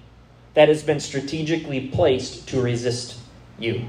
that 0.55 0.69
has 0.69 0.83
been 0.83 1.01
strategically 1.01 1.89
placed 1.89 2.49
to 2.49 2.61
resist 2.61 3.19
you. 3.59 3.87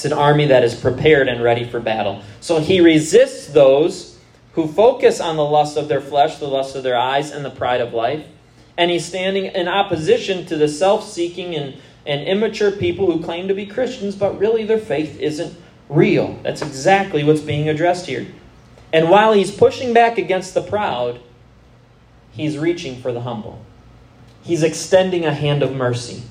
It's 0.00 0.06
an 0.06 0.14
army 0.14 0.46
that 0.46 0.64
is 0.64 0.74
prepared 0.74 1.28
and 1.28 1.42
ready 1.42 1.62
for 1.62 1.78
battle. 1.78 2.22
So 2.40 2.58
he 2.58 2.80
resists 2.80 3.48
those 3.48 4.18
who 4.54 4.66
focus 4.66 5.20
on 5.20 5.36
the 5.36 5.44
lust 5.44 5.76
of 5.76 5.88
their 5.88 6.00
flesh, 6.00 6.38
the 6.38 6.48
lust 6.48 6.74
of 6.74 6.82
their 6.82 6.96
eyes, 6.96 7.30
and 7.32 7.44
the 7.44 7.50
pride 7.50 7.82
of 7.82 7.92
life. 7.92 8.24
And 8.78 8.90
he's 8.90 9.04
standing 9.04 9.44
in 9.44 9.68
opposition 9.68 10.46
to 10.46 10.56
the 10.56 10.68
self 10.68 11.06
seeking 11.06 11.54
and 11.54 11.76
and 12.06 12.26
immature 12.26 12.70
people 12.70 13.12
who 13.12 13.22
claim 13.22 13.48
to 13.48 13.54
be 13.54 13.66
Christians, 13.66 14.16
but 14.16 14.38
really 14.38 14.64
their 14.64 14.78
faith 14.78 15.20
isn't 15.20 15.54
real. 15.90 16.40
That's 16.44 16.62
exactly 16.62 17.22
what's 17.22 17.42
being 17.42 17.68
addressed 17.68 18.06
here. 18.06 18.26
And 18.94 19.10
while 19.10 19.34
he's 19.34 19.54
pushing 19.54 19.92
back 19.92 20.16
against 20.16 20.54
the 20.54 20.62
proud, 20.62 21.20
he's 22.30 22.56
reaching 22.56 23.02
for 23.02 23.12
the 23.12 23.20
humble. 23.20 23.62
He's 24.42 24.62
extending 24.62 25.26
a 25.26 25.34
hand 25.34 25.62
of 25.62 25.74
mercy 25.74 26.22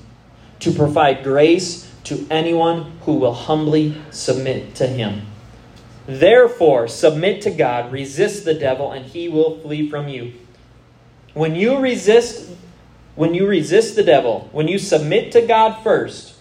to 0.58 0.72
provide 0.72 1.22
grace 1.22 1.88
to 2.04 2.26
anyone 2.30 2.92
who 3.02 3.14
will 3.14 3.34
humbly 3.34 4.00
submit 4.10 4.74
to 4.76 4.86
him. 4.86 5.22
Therefore, 6.06 6.88
submit 6.88 7.42
to 7.42 7.50
God, 7.50 7.92
resist 7.92 8.44
the 8.44 8.54
devil, 8.54 8.90
and 8.90 9.06
he 9.06 9.28
will 9.28 9.58
flee 9.60 9.88
from 9.88 10.08
you. 10.08 10.32
When 11.34 11.54
you 11.54 11.78
resist 11.78 12.50
when 13.16 13.34
you 13.34 13.46
resist 13.46 13.96
the 13.96 14.02
devil, 14.02 14.48
when 14.52 14.66
you 14.66 14.78
submit 14.78 15.32
to 15.32 15.42
God 15.42 15.82
first, 15.82 16.36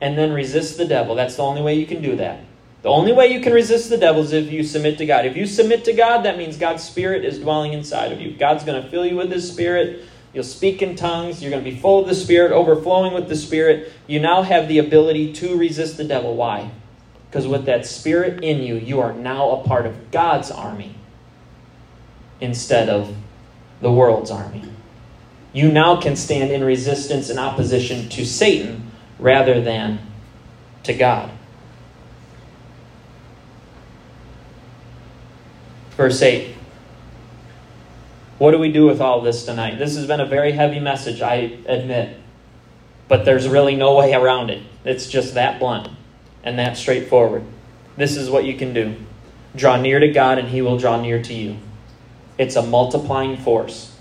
and 0.00 0.16
then 0.16 0.32
resist 0.32 0.76
the 0.76 0.84
devil, 0.84 1.14
that's 1.14 1.36
the 1.36 1.42
only 1.42 1.60
way 1.62 1.74
you 1.74 1.86
can 1.86 2.00
do 2.00 2.14
that. 2.16 2.40
The 2.82 2.88
only 2.88 3.12
way 3.12 3.32
you 3.32 3.40
can 3.40 3.52
resist 3.52 3.90
the 3.90 3.96
devil 3.96 4.22
is 4.22 4.32
if 4.32 4.52
you 4.52 4.62
submit 4.62 4.98
to 4.98 5.06
God. 5.06 5.26
If 5.26 5.36
you 5.36 5.46
submit 5.46 5.84
to 5.86 5.92
God, 5.92 6.24
that 6.24 6.38
means 6.38 6.56
God's 6.56 6.84
Spirit 6.84 7.24
is 7.24 7.40
dwelling 7.40 7.72
inside 7.72 8.12
of 8.12 8.20
you. 8.20 8.30
God's 8.30 8.62
going 8.62 8.80
to 8.80 8.88
fill 8.88 9.04
you 9.04 9.16
with 9.16 9.32
His 9.32 9.50
Spirit. 9.50 10.04
You'll 10.32 10.44
speak 10.44 10.82
in 10.82 10.96
tongues. 10.96 11.42
You're 11.42 11.50
going 11.50 11.64
to 11.64 11.70
be 11.70 11.76
full 11.76 12.02
of 12.02 12.08
the 12.08 12.14
Spirit, 12.14 12.52
overflowing 12.52 13.14
with 13.14 13.28
the 13.28 13.36
Spirit. 13.36 13.92
You 14.06 14.20
now 14.20 14.42
have 14.42 14.68
the 14.68 14.78
ability 14.78 15.32
to 15.34 15.56
resist 15.56 15.96
the 15.96 16.04
devil. 16.04 16.36
Why? 16.36 16.70
Because 17.30 17.46
with 17.46 17.64
that 17.66 17.86
Spirit 17.86 18.42
in 18.42 18.62
you, 18.62 18.76
you 18.76 19.00
are 19.00 19.12
now 19.12 19.50
a 19.50 19.64
part 19.64 19.86
of 19.86 20.10
God's 20.10 20.50
army 20.50 20.94
instead 22.40 22.88
of 22.88 23.14
the 23.80 23.92
world's 23.92 24.30
army 24.30 24.64
you 25.52 25.72
now 25.72 26.00
can 26.00 26.16
stand 26.16 26.50
in 26.50 26.62
resistance 26.62 27.30
and 27.30 27.38
opposition 27.38 28.08
to 28.10 28.24
Satan 28.24 28.90
rather 29.18 29.60
than 29.60 29.98
to 30.84 30.94
God. 30.94 31.30
Verse 35.96 36.22
8. 36.22 36.54
What 38.38 38.52
do 38.52 38.58
we 38.58 38.70
do 38.72 38.86
with 38.86 39.00
all 39.00 39.20
this 39.20 39.44
tonight? 39.44 39.78
This 39.78 39.96
has 39.96 40.06
been 40.06 40.20
a 40.20 40.26
very 40.26 40.52
heavy 40.52 40.80
message, 40.80 41.20
I 41.20 41.34
admit. 41.66 42.16
But 43.08 43.24
there's 43.24 43.48
really 43.48 43.74
no 43.74 43.96
way 43.96 44.14
around 44.14 44.50
it. 44.50 44.62
It's 44.84 45.08
just 45.08 45.34
that 45.34 45.58
blunt 45.58 45.88
and 46.44 46.58
that 46.58 46.76
straightforward. 46.76 47.44
This 47.96 48.16
is 48.16 48.30
what 48.30 48.44
you 48.44 48.56
can 48.56 48.72
do 48.72 48.96
draw 49.56 49.76
near 49.76 49.98
to 49.98 50.08
God, 50.08 50.38
and 50.38 50.48
He 50.48 50.62
will 50.62 50.78
draw 50.78 51.00
near 51.00 51.20
to 51.22 51.34
you. 51.34 51.56
It's 52.38 52.54
a 52.54 52.62
multiplying 52.62 53.36
force. 53.36 53.96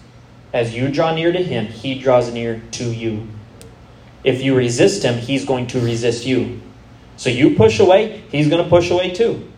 As 0.54 0.73
you 0.73 0.89
draw 0.89 1.13
near 1.13 1.32
to 1.32 1.43
him, 1.43 1.65
he 1.65 2.00
draws 2.00 2.32
near 2.32 2.62
to 2.71 2.86
you. 2.86 3.28
If 4.23 4.41
you 4.41 4.56
resist 4.56 5.04
him, 5.04 5.15
he's 5.15 5.45
going 5.45 5.67
to 5.67 5.80
resist 5.80 6.26
you. 6.26 6.62
So 7.17 7.30
you 7.30 7.56
push 7.56 7.80
away, 7.80 8.23
he's 8.32 8.47
going 8.47 8.63
to 8.63 8.69
push 8.69 8.89
away 8.89 9.12
too. 9.12 9.52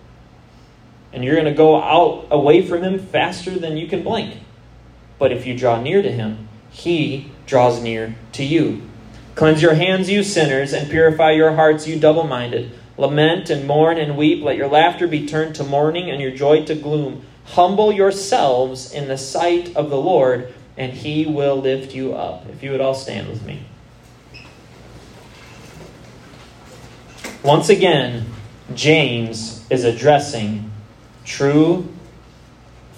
And 1.11 1.23
you're 1.23 1.35
going 1.35 1.45
to 1.45 1.53
go 1.53 1.81
out 1.81 2.27
away 2.31 2.65
from 2.65 2.83
him 2.83 2.99
faster 2.99 3.57
than 3.57 3.77
you 3.77 3.87
can 3.87 4.03
blink. 4.03 4.39
But 5.19 5.31
if 5.31 5.45
you 5.45 5.55
draw 5.55 5.79
near 5.79 6.01
to 6.01 6.11
him, 6.11 6.47
he 6.71 7.31
draws 7.45 7.81
near 7.81 8.15
to 8.31 8.43
you. 8.43 8.81
Cleanse 9.35 9.61
your 9.61 9.75
hands, 9.75 10.09
you 10.09 10.23
sinners, 10.23 10.73
and 10.73 10.89
purify 10.89 11.31
your 11.31 11.53
hearts, 11.53 11.87
you 11.87 11.99
double 11.99 12.23
minded. 12.23 12.71
Lament 12.97 13.49
and 13.49 13.67
mourn 13.67 13.97
and 13.97 14.17
weep. 14.17 14.43
Let 14.43 14.57
your 14.57 14.67
laughter 14.67 15.07
be 15.07 15.25
turned 15.25 15.55
to 15.55 15.63
mourning 15.63 16.09
and 16.09 16.21
your 16.21 16.31
joy 16.31 16.65
to 16.65 16.75
gloom. 16.75 17.23
Humble 17.45 17.91
yourselves 17.91 18.91
in 18.91 19.07
the 19.07 19.17
sight 19.17 19.75
of 19.75 19.89
the 19.89 19.97
Lord 19.97 20.53
and 20.77 20.93
he 20.93 21.25
will 21.25 21.57
lift 21.57 21.93
you 21.93 22.13
up. 22.13 22.47
If 22.49 22.63
you 22.63 22.71
would 22.71 22.81
all 22.81 22.93
stand 22.93 23.27
with 23.29 23.45
me. 23.45 23.63
Once 27.43 27.69
again, 27.69 28.25
James 28.73 29.65
is 29.69 29.83
addressing 29.83 30.71
true 31.23 31.87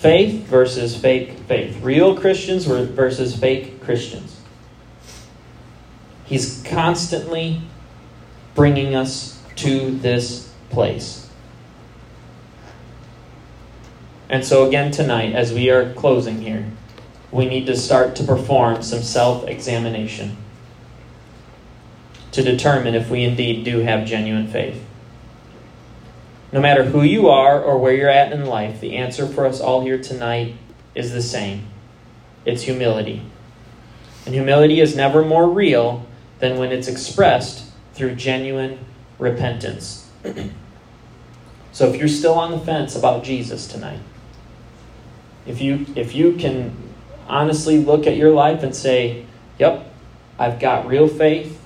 faith 0.02 0.48
versus 0.48 0.98
fake 0.98 1.38
faith, 1.42 1.80
real 1.84 2.18
Christians 2.18 2.66
versus 2.66 3.38
fake 3.38 3.84
Christians. 3.84 4.42
He's 6.26 6.64
constantly 6.66 7.62
bringing 8.56 8.96
us 8.96 9.40
to 9.58 9.92
this 9.92 10.52
place. 10.72 11.30
And 14.28 14.44
so, 14.44 14.68
again, 14.68 14.90
tonight, 14.90 15.36
as 15.36 15.54
we 15.54 15.70
are 15.70 15.94
closing 15.94 16.42
here, 16.42 16.66
we 17.32 17.46
need 17.46 17.68
to 17.68 17.76
start 17.76 18.16
to 18.16 18.24
perform 18.24 18.82
some 18.82 19.04
self 19.04 19.48
examination 19.48 20.36
to 22.32 22.42
determine 22.42 22.96
if 22.96 23.10
we 23.12 23.24
indeed 23.24 23.64
do 23.64 23.80
have 23.80 24.08
genuine 24.08 24.48
faith. 24.48 24.84
No 26.52 26.60
matter 26.60 26.84
who 26.84 27.02
you 27.02 27.30
are 27.30 27.62
or 27.62 27.78
where 27.78 27.94
you're 27.94 28.10
at 28.10 28.32
in 28.32 28.46
life, 28.46 28.82
the 28.82 28.96
answer 28.96 29.26
for 29.26 29.46
us 29.46 29.62
all 29.62 29.82
here 29.82 30.02
tonight 30.02 30.56
is 30.94 31.14
the 31.14 31.22
same 31.22 31.68
it's 32.46 32.64
humility. 32.64 33.24
And 34.26 34.34
humility 34.34 34.80
is 34.80 34.96
never 34.96 35.24
more 35.24 35.50
real 35.50 36.06
than 36.40 36.58
when 36.58 36.72
it's 36.72 36.88
expressed 36.88 37.66
through 37.94 38.16
genuine 38.16 38.80
repentance. 39.20 40.10
so 41.72 41.88
if 41.88 41.96
you're 41.96 42.08
still 42.08 42.34
on 42.34 42.52
the 42.52 42.60
fence 42.60 42.96
about 42.96 43.24
Jesus 43.24 43.68
tonight, 43.68 44.00
if 45.46 45.62
you 45.62 45.86
if 45.96 46.14
you 46.16 46.36
can 46.36 46.76
honestly 47.28 47.84
look 47.84 48.06
at 48.06 48.16
your 48.16 48.32
life 48.32 48.64
and 48.64 48.76
say, 48.76 49.26
Yep, 49.60 49.92
I've 50.38 50.60
got 50.60 50.88
real 50.88 51.08
faith. 51.08 51.60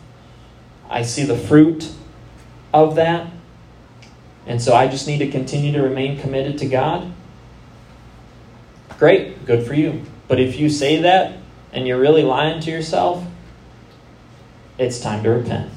I 0.90 1.02
see 1.02 1.24
the 1.24 1.38
fruit 1.38 1.92
of 2.74 2.96
that. 2.96 3.32
And 4.46 4.62
so 4.62 4.76
I 4.76 4.88
just 4.88 5.08
need 5.08 5.18
to 5.20 5.30
continue 5.30 5.72
to 5.74 5.82
remain 5.82 6.20
committed 6.20 6.58
to 6.60 6.68
God. 6.68 7.12
great, 8.98 9.46
good 9.46 9.66
for 9.66 9.74
you. 9.74 10.04
But 10.28 10.40
if 10.40 10.58
you 10.58 10.70
say 10.70 11.02
that 11.02 11.38
and 11.74 11.88
you're 11.88 12.00
really 12.00 12.24
lying 12.24 12.62
to 12.62 12.72
yourself, 12.72 13.26
it's 14.78 15.00
time 15.00 15.24
to 15.24 15.30
repent. 15.30 15.72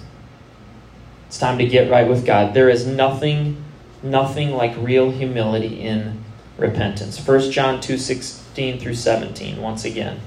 It's 1.27 1.39
time 1.39 1.59
to 1.59 1.67
get 1.67 1.91
right 1.91 2.09
with 2.09 2.25
God. 2.25 2.55
There 2.55 2.71
is 2.71 2.87
nothing, 2.87 3.63
nothing 4.03 4.53
like 4.53 4.75
real 4.79 5.11
humility 5.11 5.81
in 5.81 6.25
repentance. 6.57 7.19
1 7.25 7.51
John 7.51 7.81
2 7.81 7.99
16 7.99 8.81
through 8.81 8.95
17, 8.95 9.61
once 9.61 9.85
again. 9.85 10.21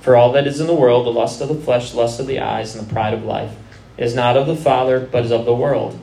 For 0.00 0.16
all 0.16 0.32
that 0.32 0.46
is 0.46 0.60
in 0.60 0.66
the 0.66 0.74
world, 0.74 1.06
the 1.06 1.10
lust 1.10 1.40
of 1.40 1.48
the 1.48 1.54
flesh, 1.54 1.92
the 1.92 1.98
lust 1.98 2.18
of 2.18 2.26
the 2.26 2.40
eyes, 2.40 2.74
and 2.74 2.86
the 2.86 2.92
pride 2.92 3.14
of 3.14 3.24
life, 3.24 3.54
is 3.96 4.14
not 4.14 4.36
of 4.36 4.46
the 4.46 4.56
Father, 4.56 4.98
but 5.00 5.24
is 5.24 5.30
of 5.30 5.44
the 5.44 5.54
world. 5.54 5.98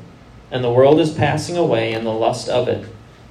And 0.51 0.63
the 0.63 0.71
world 0.71 0.99
is 0.99 1.13
passing 1.13 1.57
away, 1.57 1.93
and 1.93 2.05
the 2.05 2.11
lust 2.11 2.49
of 2.49 2.67
it. 2.67 2.87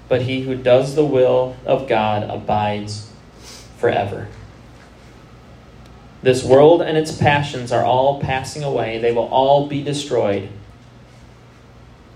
But 0.09 0.23
he 0.23 0.43
who 0.43 0.55
does 0.55 0.95
the 0.95 1.05
will 1.05 1.57
of 1.66 1.89
God 1.89 2.29
abides 2.29 3.11
forever. 3.77 4.29
This 6.23 6.43
world 6.43 6.83
and 6.83 6.97
its 6.97 7.16
passions 7.16 7.71
are 7.71 7.85
all 7.85 8.21
passing 8.21 8.64
away, 8.64 8.99
they 8.99 9.12
will 9.12 9.29
all 9.29 9.66
be 9.66 9.83
destroyed. 9.83 10.49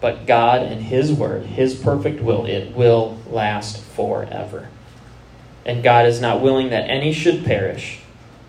But 0.01 0.27
God 0.27 0.63
and 0.63 0.83
His 0.83 1.13
Word, 1.13 1.47
His 1.47 1.77
perfect 1.77 2.21
will, 2.21 2.45
it 2.45 2.75
will 2.75 3.19
last 3.31 3.81
forever. 3.81 4.69
And 5.65 5.85
God 5.85 6.07
is 6.07 6.21
not 6.21 6.41
willing 6.41 6.71
that 6.71 6.91
any 6.91 7.13
should 7.13 7.45
perish, 7.45 8.01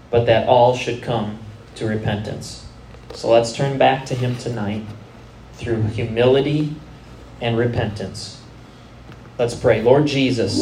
but 0.09 0.25
that 0.25 0.47
all 0.47 0.75
should 0.75 1.03
come 1.03 1.37
to 1.75 1.85
repentance. 1.85 2.65
So 3.13 3.29
let's 3.29 3.53
turn 3.53 3.77
back 3.77 4.07
to 4.07 4.15
Him 4.15 4.35
tonight 4.35 4.83
through 5.53 5.83
humility 5.83 6.75
and 7.41 7.57
repentance. 7.57 8.41
Let's 9.37 9.55
pray. 9.55 9.81
Lord 9.81 10.07
Jesus. 10.07 10.61